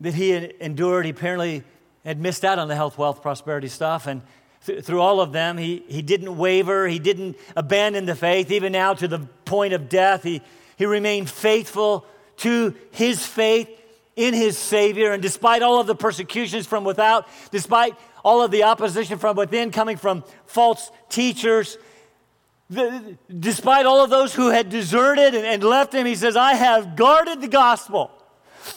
that 0.00 0.14
he 0.14 0.32
endured. 0.60 1.04
He 1.04 1.10
apparently 1.10 1.64
had 2.04 2.20
missed 2.20 2.44
out 2.44 2.58
on 2.58 2.68
the 2.68 2.76
health, 2.76 2.98
wealth, 2.98 3.22
prosperity 3.22 3.68
stuff. 3.68 4.06
And 4.06 4.22
th- 4.66 4.84
through 4.84 5.00
all 5.00 5.20
of 5.20 5.32
them, 5.32 5.56
he, 5.58 5.82
he 5.88 6.02
didn't 6.02 6.36
waver. 6.36 6.86
He 6.86 6.98
didn't 6.98 7.36
abandon 7.56 8.06
the 8.06 8.14
faith. 8.14 8.50
Even 8.50 8.72
now, 8.72 8.94
to 8.94 9.08
the 9.08 9.20
point 9.44 9.72
of 9.72 9.88
death, 9.88 10.22
he, 10.22 10.42
he 10.76 10.86
remained 10.86 11.30
faithful 11.30 12.06
to 12.38 12.74
his 12.90 13.26
faith 13.26 13.68
in 14.14 14.34
his 14.34 14.58
Savior. 14.58 15.12
And 15.12 15.22
despite 15.22 15.62
all 15.62 15.80
of 15.80 15.86
the 15.86 15.94
persecutions 15.94 16.66
from 16.66 16.84
without, 16.84 17.26
despite 17.50 17.94
all 18.26 18.42
of 18.42 18.50
the 18.50 18.64
opposition 18.64 19.18
from 19.18 19.36
within 19.36 19.70
coming 19.70 19.96
from 19.96 20.24
false 20.46 20.90
teachers. 21.08 21.78
The, 22.68 23.16
despite 23.38 23.86
all 23.86 24.02
of 24.02 24.10
those 24.10 24.34
who 24.34 24.50
had 24.50 24.68
deserted 24.68 25.36
and, 25.36 25.46
and 25.46 25.62
left 25.62 25.94
him, 25.94 26.06
he 26.06 26.16
says, 26.16 26.36
I 26.36 26.54
have 26.54 26.96
guarded 26.96 27.40
the 27.40 27.46
gospel. 27.46 28.10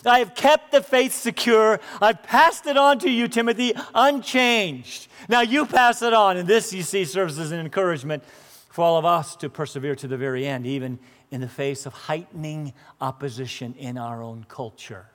I 0.06 0.20
have 0.20 0.36
kept 0.36 0.72
the 0.72 0.84
faith 0.84 1.16
secure. 1.16 1.80
I've 2.00 2.22
passed 2.22 2.68
it 2.68 2.78
on 2.78 3.00
to 3.00 3.10
you, 3.10 3.28
Timothy, 3.28 3.74
unchanged. 3.96 5.08
Now 5.28 5.42
you 5.42 5.66
pass 5.66 6.04
it 6.04 6.14
on. 6.14 6.38
And 6.38 6.48
this, 6.48 6.72
you 6.72 6.84
see, 6.84 7.04
serves 7.04 7.40
as 7.40 7.52
an 7.52 7.60
encouragement 7.60 8.24
for 8.70 8.84
all 8.84 8.98
of 9.00 9.06
us 9.06 9.36
to 9.38 9.50
persevere 9.50 9.96
to 9.96 10.08
the 10.08 10.18
very 10.18 10.46
end, 10.46 10.68
even 10.68 11.00
in 11.32 11.42
the 11.42 11.50
face 11.50 11.88
of 11.88 11.94
heightening 11.94 12.72
opposition 13.02 13.74
in 13.80 13.98
our 13.98 14.22
own 14.22 14.46
culture. 14.48 15.08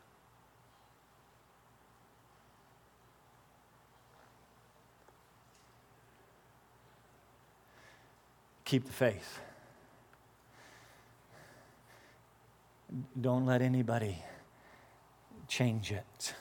Keep 8.65 8.85
the 8.85 8.93
faith. 8.93 9.41
Don't 13.21 13.47
let 13.47 13.61
anybody 13.61 14.23
change 15.49 15.93
it. 15.93 16.35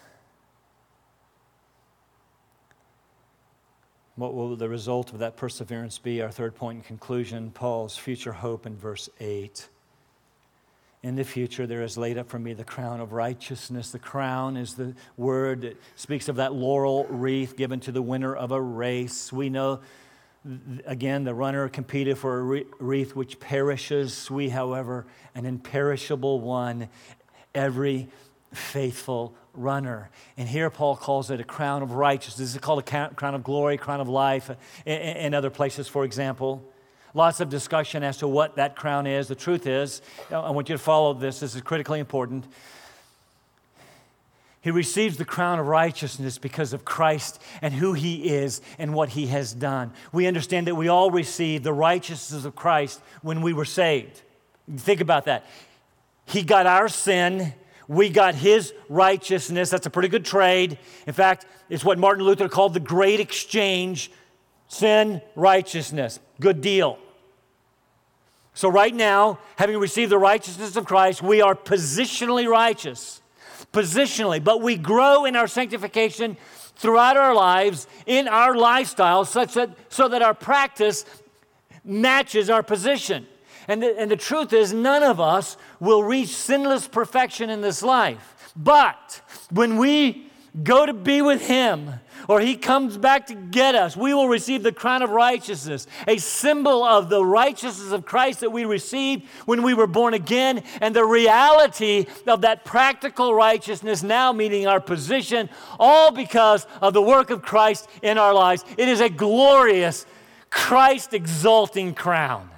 What 4.15 4.35
will 4.35 4.55
the 4.55 4.69
result 4.69 5.11
of 5.11 5.19
that 5.19 5.35
perseverance 5.35 5.97
be? 5.97 6.21
Our 6.21 6.29
third 6.29 6.55
point 6.55 6.77
in 6.77 6.83
conclusion 6.83 7.49
Paul's 7.51 7.97
future 7.97 8.33
hope 8.33 8.67
in 8.67 8.77
verse 8.77 9.09
8. 9.19 9.67
In 11.01 11.15
the 11.15 11.23
future, 11.23 11.67
there 11.67 11.81
is 11.81 11.97
laid 11.97 12.17
up 12.17 12.29
for 12.29 12.39
me 12.39 12.53
the 12.53 12.63
crown 12.63 13.01
of 13.01 13.11
righteousness. 13.11 13.91
The 13.91 13.99
crown 13.99 14.55
is 14.55 14.75
the 14.75 14.93
word 15.17 15.61
that 15.61 15.77
speaks 15.95 16.29
of 16.29 16.37
that 16.37 16.53
laurel 16.53 17.05
wreath 17.09 17.57
given 17.57 17.79
to 17.81 17.91
the 17.91 18.01
winner 18.01 18.33
of 18.33 18.51
a 18.51 18.61
race. 18.61 19.33
We 19.33 19.49
know 19.49 19.81
Again, 20.85 21.23
the 21.23 21.33
runner 21.33 21.69
competed 21.69 22.17
for 22.17 22.39
a 22.39 22.63
wreath 22.79 23.15
which 23.15 23.39
perishes. 23.39 24.29
We, 24.29 24.49
however, 24.49 25.05
an 25.35 25.45
imperishable 25.45 26.41
one, 26.41 26.89
every 27.55 28.09
faithful 28.53 29.35
runner. 29.53 30.09
And 30.37 30.47
here 30.49 30.69
Paul 30.69 30.95
calls 30.95 31.31
it 31.31 31.39
a 31.39 31.43
crown 31.43 31.81
of 31.81 31.93
righteousness. 31.93 32.49
This 32.49 32.55
is 32.55 32.61
called 32.61 32.79
a 32.79 33.09
crown 33.09 33.35
of 33.35 33.43
glory, 33.43 33.77
crown 33.77 34.01
of 34.01 34.09
life, 34.09 34.49
uh, 34.49 34.55
in 34.89 35.33
other 35.33 35.49
places, 35.49 35.87
for 35.87 36.03
example. 36.05 36.63
Lots 37.13 37.39
of 37.39 37.49
discussion 37.49 38.03
as 38.03 38.17
to 38.17 38.27
what 38.27 38.55
that 38.55 38.75
crown 38.75 39.05
is. 39.05 39.27
The 39.27 39.35
truth 39.35 39.67
is, 39.67 40.01
I 40.31 40.49
want 40.49 40.67
you 40.67 40.75
to 40.75 40.81
follow 40.81 41.13
this, 41.13 41.39
this 41.39 41.55
is 41.55 41.61
critically 41.61 41.99
important. 41.99 42.45
He 44.63 44.71
receives 44.71 45.17
the 45.17 45.25
crown 45.25 45.59
of 45.59 45.67
righteousness 45.67 46.37
because 46.37 46.71
of 46.71 46.85
Christ 46.85 47.41
and 47.61 47.73
who 47.73 47.91
he 47.91 48.29
is 48.29 48.61
and 48.79 48.93
what 48.93 49.09
he 49.09 49.27
has 49.27 49.53
done. 49.53 49.91
We 50.13 50.25
understand 50.25 50.67
that 50.67 50.75
we 50.75 50.87
all 50.87 51.11
received 51.11 51.65
the 51.65 51.73
righteousness 51.73 52.45
of 52.45 52.55
Christ 52.55 53.01
when 53.21 53.41
we 53.41 53.51
were 53.51 53.65
saved. 53.65 54.21
Think 54.77 55.01
about 55.01 55.25
that. 55.25 55.45
He 56.25 56.43
got 56.43 56.65
our 56.65 56.87
sin, 56.87 57.53
we 57.89 58.07
got 58.09 58.35
his 58.35 58.73
righteousness. 58.87 59.69
That's 59.69 59.85
a 59.85 59.89
pretty 59.89 60.07
good 60.07 60.23
trade. 60.23 60.79
In 61.05 61.13
fact, 61.13 61.45
it's 61.69 61.83
what 61.83 61.99
Martin 61.99 62.23
Luther 62.23 62.47
called 62.47 62.73
the 62.73 62.79
great 62.79 63.19
exchange 63.19 64.09
sin, 64.69 65.21
righteousness. 65.35 66.21
Good 66.39 66.61
deal. 66.61 66.97
So, 68.53 68.69
right 68.69 68.95
now, 68.95 69.39
having 69.57 69.77
received 69.77 70.09
the 70.09 70.17
righteousness 70.17 70.77
of 70.77 70.85
Christ, 70.85 71.21
we 71.21 71.41
are 71.41 71.53
positionally 71.53 72.47
righteous 72.47 73.19
positionally, 73.73 74.41
but 74.41 74.61
we 74.61 74.77
grow 74.77 75.25
in 75.25 75.35
our 75.35 75.47
sanctification 75.47 76.37
throughout 76.75 77.17
our 77.17 77.35
lives, 77.35 77.87
in 78.05 78.27
our 78.27 78.55
lifestyle, 78.55 79.25
such 79.25 79.55
that 79.55 79.75
so 79.89 80.07
that 80.07 80.21
our 80.21 80.33
practice 80.33 81.05
matches 81.83 82.49
our 82.49 82.63
position. 82.63 83.27
And 83.67 83.81
the, 83.81 83.97
and 83.99 84.09
the 84.09 84.17
truth 84.17 84.53
is, 84.53 84.73
none 84.73 85.03
of 85.03 85.19
us 85.19 85.57
will 85.79 86.03
reach 86.03 86.29
sinless 86.29 86.87
perfection 86.87 87.49
in 87.49 87.61
this 87.61 87.81
life. 87.81 88.51
But 88.55 89.21
when 89.51 89.77
we 89.77 90.29
go 90.63 90.85
to 90.85 90.93
be 90.93 91.21
with 91.21 91.47
Him, 91.47 91.89
or 92.27 92.39
he 92.39 92.55
comes 92.55 92.97
back 92.97 93.27
to 93.27 93.35
get 93.35 93.75
us, 93.75 93.97
we 93.97 94.13
will 94.13 94.27
receive 94.27 94.63
the 94.63 94.71
crown 94.71 95.01
of 95.01 95.09
righteousness, 95.09 95.87
a 96.07 96.17
symbol 96.17 96.83
of 96.83 97.09
the 97.09 97.23
righteousness 97.23 97.91
of 97.91 98.05
Christ 98.05 98.39
that 98.41 98.51
we 98.51 98.65
received 98.65 99.27
when 99.45 99.63
we 99.63 99.73
were 99.73 99.87
born 99.87 100.13
again, 100.13 100.63
and 100.81 100.95
the 100.95 101.05
reality 101.05 102.05
of 102.27 102.41
that 102.41 102.65
practical 102.65 103.33
righteousness 103.33 104.03
now 104.03 104.31
meeting 104.31 104.67
our 104.67 104.79
position, 104.79 105.49
all 105.79 106.11
because 106.11 106.65
of 106.81 106.93
the 106.93 107.01
work 107.01 107.29
of 107.29 107.41
Christ 107.41 107.89
in 108.01 108.17
our 108.17 108.33
lives. 108.33 108.63
It 108.77 108.87
is 108.87 109.01
a 109.01 109.09
glorious, 109.09 110.05
Christ 110.49 111.13
exalting 111.13 111.93
crown. 111.93 112.49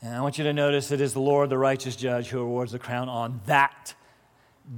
And 0.00 0.14
I 0.14 0.20
want 0.20 0.38
you 0.38 0.44
to 0.44 0.52
notice 0.52 0.92
it 0.92 1.00
is 1.00 1.12
the 1.12 1.20
Lord, 1.20 1.50
the 1.50 1.58
righteous 1.58 1.96
judge, 1.96 2.28
who 2.28 2.40
awards 2.40 2.72
the 2.72 2.78
crown 2.78 3.08
on 3.08 3.40
that 3.46 3.94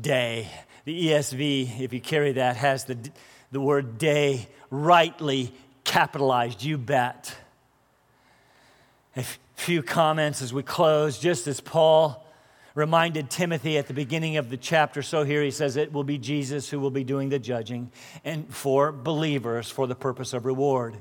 day. 0.00 0.48
The 0.84 1.08
ESV, 1.08 1.80
if 1.80 1.92
you 1.92 2.00
carry 2.00 2.32
that, 2.32 2.56
has 2.56 2.84
the, 2.84 2.98
the 3.52 3.60
word 3.60 3.98
day 3.98 4.48
rightly 4.70 5.52
capitalized. 5.84 6.62
You 6.62 6.78
bet. 6.78 7.36
A 9.16 9.24
few 9.56 9.82
comments 9.82 10.40
as 10.42 10.52
we 10.52 10.62
close. 10.62 11.18
Just 11.18 11.46
as 11.46 11.60
Paul 11.60 12.26
reminded 12.74 13.30
Timothy 13.30 13.78
at 13.78 13.88
the 13.88 13.94
beginning 13.94 14.36
of 14.36 14.48
the 14.48 14.56
chapter. 14.56 15.02
So 15.02 15.24
here 15.24 15.42
he 15.42 15.50
says 15.50 15.76
it 15.76 15.92
will 15.92 16.04
be 16.04 16.18
Jesus 16.18 16.70
who 16.70 16.80
will 16.80 16.90
be 16.90 17.04
doing 17.04 17.28
the 17.28 17.38
judging 17.38 17.90
and 18.24 18.52
for 18.54 18.92
believers 18.92 19.70
for 19.70 19.86
the 19.86 19.94
purpose 19.94 20.32
of 20.32 20.46
reward. 20.46 20.96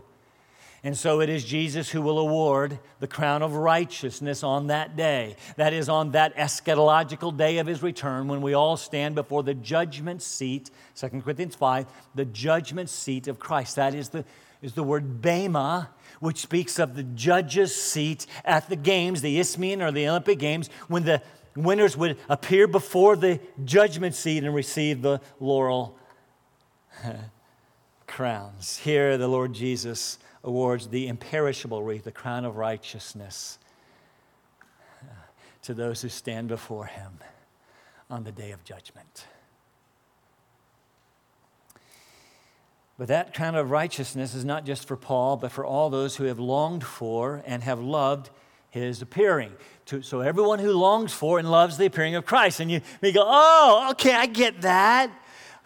And 0.83 0.97
so 0.97 1.19
it 1.19 1.29
is 1.29 1.43
Jesus 1.43 1.89
who 1.89 2.01
will 2.01 2.19
award 2.19 2.79
the 2.99 3.07
crown 3.07 3.41
of 3.41 3.55
righteousness 3.55 4.43
on 4.43 4.67
that 4.67 4.95
day. 4.95 5.35
That 5.57 5.73
is, 5.73 5.89
on 5.89 6.11
that 6.11 6.35
eschatological 6.37 7.35
day 7.35 7.57
of 7.57 7.67
his 7.67 7.83
return 7.83 8.27
when 8.27 8.41
we 8.41 8.53
all 8.53 8.77
stand 8.77 9.15
before 9.15 9.43
the 9.43 9.53
judgment 9.53 10.21
seat, 10.21 10.69
2 10.95 11.09
Corinthians 11.21 11.55
5, 11.55 11.85
the 12.15 12.25
judgment 12.25 12.89
seat 12.89 13.27
of 13.27 13.39
Christ. 13.39 13.75
That 13.75 13.93
is 13.93 14.09
the, 14.09 14.23
is 14.61 14.73
the 14.73 14.83
word 14.83 15.21
bema, 15.21 15.89
which 16.21 16.37
speaks 16.37 16.79
of 16.79 16.95
the 16.95 17.03
judge's 17.03 17.75
seat 17.75 18.25
at 18.45 18.69
the 18.69 18.77
games, 18.77 19.21
the 19.21 19.37
Isthmian 19.37 19.81
or 19.81 19.91
the 19.91 20.07
Olympic 20.07 20.39
Games, 20.39 20.69
when 20.87 21.03
the 21.03 21.21
winners 21.57 21.97
would 21.97 22.17
appear 22.29 22.67
before 22.67 23.17
the 23.17 23.41
judgment 23.65 24.15
seat 24.15 24.45
and 24.45 24.55
receive 24.55 25.01
the 25.01 25.19
laurel 25.41 25.97
crowns. 28.07 28.77
Here, 28.77 29.17
the 29.17 29.27
Lord 29.27 29.51
Jesus 29.51 30.19
awards 30.43 30.87
the 30.87 31.07
imperishable 31.07 31.83
wreath, 31.83 32.03
the 32.03 32.11
crown 32.11 32.45
of 32.45 32.57
righteousness, 32.57 33.59
uh, 35.01 35.05
to 35.63 35.73
those 35.73 36.01
who 36.01 36.09
stand 36.09 36.47
before 36.47 36.85
him 36.85 37.19
on 38.09 38.23
the 38.23 38.31
day 38.31 38.51
of 38.51 38.63
judgment. 38.63 39.25
But 42.97 43.07
that 43.07 43.33
crown 43.33 43.55
of 43.55 43.71
righteousness 43.71 44.35
is 44.35 44.43
not 44.43 44.65
just 44.65 44.85
for 44.85 44.97
Paul, 44.97 45.37
but 45.37 45.53
for 45.53 45.63
all 45.63 45.89
those 45.89 46.17
who 46.17 46.25
have 46.25 46.37
longed 46.37 46.83
for 46.83 47.41
and 47.45 47.63
have 47.63 47.79
loved 47.79 48.29
his 48.69 49.01
appearing. 49.01 49.53
So 50.01 50.19
everyone 50.19 50.59
who 50.59 50.73
longs 50.73 51.13
for 51.13 51.39
and 51.39 51.49
loves 51.49 51.77
the 51.77 51.85
appearing 51.85 52.15
of 52.15 52.25
Christ. 52.25 52.59
And 52.59 52.69
you, 52.69 52.81
you 53.01 53.13
go, 53.13 53.23
oh, 53.25 53.87
okay, 53.91 54.13
I 54.13 54.25
get 54.25 54.61
that. 54.61 55.11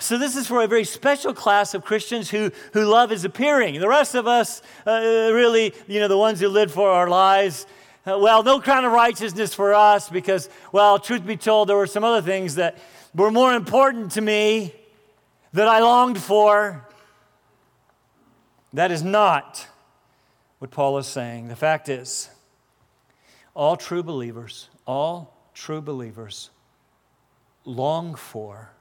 So 0.03 0.17
this 0.17 0.35
is 0.35 0.47
for 0.47 0.61
a 0.61 0.67
very 0.67 0.83
special 0.83 1.33
class 1.33 1.73
of 1.73 1.85
Christians 1.85 2.29
who, 2.29 2.51
who 2.73 2.83
love 2.83 3.13
is 3.13 3.23
appearing. 3.23 3.79
The 3.79 3.87
rest 3.87 4.15
of 4.15 4.27
us, 4.27 4.61
uh, 4.85 4.99
really, 5.31 5.73
you 5.87 6.01
know, 6.01 6.09
the 6.09 6.17
ones 6.17 6.41
who 6.41 6.49
live 6.49 6.73
for 6.73 6.89
our 6.89 7.07
lives, 7.07 7.65
uh, 8.05 8.19
well, 8.19 8.43
no 8.43 8.59
crown 8.59 8.83
of 8.83 8.91
righteousness 8.91 9.53
for 9.53 9.73
us 9.73 10.09
because, 10.09 10.49
well, 10.73 10.99
truth 10.99 11.25
be 11.25 11.37
told, 11.37 11.69
there 11.69 11.77
were 11.77 11.87
some 11.87 12.03
other 12.03 12.21
things 12.21 12.55
that 12.55 12.79
were 13.15 13.31
more 13.31 13.53
important 13.53 14.11
to 14.11 14.21
me 14.21 14.75
that 15.53 15.69
I 15.69 15.79
longed 15.79 16.17
for. 16.17 16.85
That 18.73 18.91
is 18.91 19.03
not 19.03 19.65
what 20.59 20.69
Paul 20.69 20.97
is 20.97 21.07
saying. 21.07 21.47
The 21.47 21.55
fact 21.55 21.87
is, 21.87 22.29
all 23.53 23.77
true 23.77 24.03
believers, 24.03 24.67
all 24.85 25.47
true 25.53 25.79
believers 25.79 26.49
long 27.63 28.15
for 28.15 28.72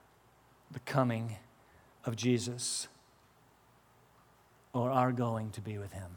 the 0.73 0.81
coming 0.81 1.37
of 2.05 2.17
Jesus 2.17 2.89
or 4.73 4.91
are 4.91 5.13
going 5.13 5.51
to 5.51 5.61
be 5.61 5.79
with 5.79 5.93
him. 5.93 6.17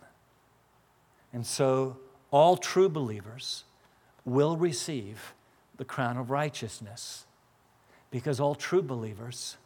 And 1.34 1.46
so 1.46 1.98
all 2.32 2.58
true 2.58 2.90
believers 2.90 3.66
will 4.24 4.58
receive 4.58 5.34
the 5.78 5.86
crown 5.86 6.18
of 6.18 6.30
righteousness 6.32 7.26
because 8.12 8.40
all 8.40 8.56
true 8.56 8.82
believers 8.82 9.58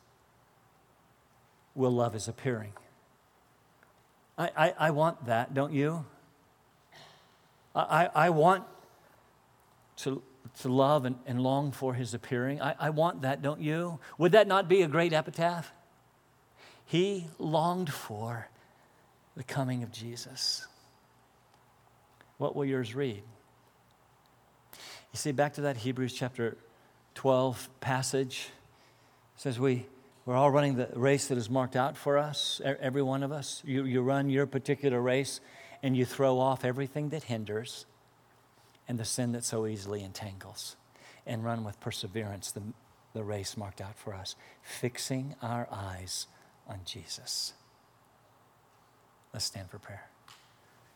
will 1.75 1.91
love 1.91 2.13
his 2.13 2.27
appearing. 2.27 2.73
I, 4.37 4.49
I, 4.57 4.73
I 4.79 4.91
want 4.91 5.25
that, 5.25 5.53
don't 5.53 5.73
you? 5.73 6.05
I, 7.75 8.09
I 8.15 8.29
want 8.31 8.63
to, 9.97 10.21
to 10.59 10.69
love 10.69 11.05
and, 11.05 11.15
and 11.25 11.41
long 11.41 11.71
for 11.71 11.93
his 11.93 12.13
appearing. 12.13 12.61
I, 12.61 12.75
I 12.79 12.89
want 12.89 13.21
that, 13.21 13.41
don't 13.41 13.61
you? 13.61 13.99
Would 14.17 14.33
that 14.33 14.47
not 14.47 14.67
be 14.67 14.81
a 14.81 14.87
great 14.87 15.13
epitaph? 15.13 15.71
He 16.85 17.27
longed 17.37 17.91
for 17.91 18.49
the 19.37 19.43
coming 19.43 19.83
of 19.83 19.91
Jesus. 19.91 20.67
What 22.37 22.55
will 22.55 22.65
yours 22.65 22.93
read? 22.93 23.23
You 24.73 25.17
see, 25.17 25.31
back 25.31 25.53
to 25.53 25.61
that 25.61 25.77
Hebrews 25.77 26.13
chapter 26.13 26.57
12 27.15 27.69
passage. 27.79 28.49
Says 29.37 29.59
we, 29.59 29.85
we're 30.25 30.35
all 30.35 30.51
running 30.51 30.75
the 30.75 30.89
race 30.93 31.27
that 31.27 31.37
is 31.37 31.49
marked 31.49 31.77
out 31.77 31.95
for 31.95 32.17
us, 32.17 32.61
every 32.63 33.01
one 33.01 33.23
of 33.23 33.31
us. 33.31 33.63
You, 33.65 33.85
you 33.85 34.01
run 34.01 34.29
your 34.29 34.45
particular 34.45 35.01
race 35.01 35.39
and 35.81 35.95
you 35.95 36.05
throw 36.05 36.37
off 36.39 36.65
everything 36.65 37.09
that 37.09 37.23
hinders 37.23 37.85
and 38.89 38.97
the 38.97 39.05
sin 39.05 39.31
that 39.31 39.45
so 39.45 39.67
easily 39.67 40.03
entangles, 40.03 40.75
and 41.25 41.45
run 41.45 41.63
with 41.63 41.79
perseverance 41.79 42.51
the, 42.51 42.63
the 43.13 43.23
race 43.23 43.55
marked 43.55 43.79
out 43.79 43.95
for 43.95 44.13
us, 44.13 44.35
fixing 44.63 45.35
our 45.41 45.67
eyes 45.71 46.25
on 46.67 46.79
Jesus. 46.83 47.53
Let's 49.31 49.45
stand 49.45 49.69
for 49.69 49.77
prayer. 49.77 50.09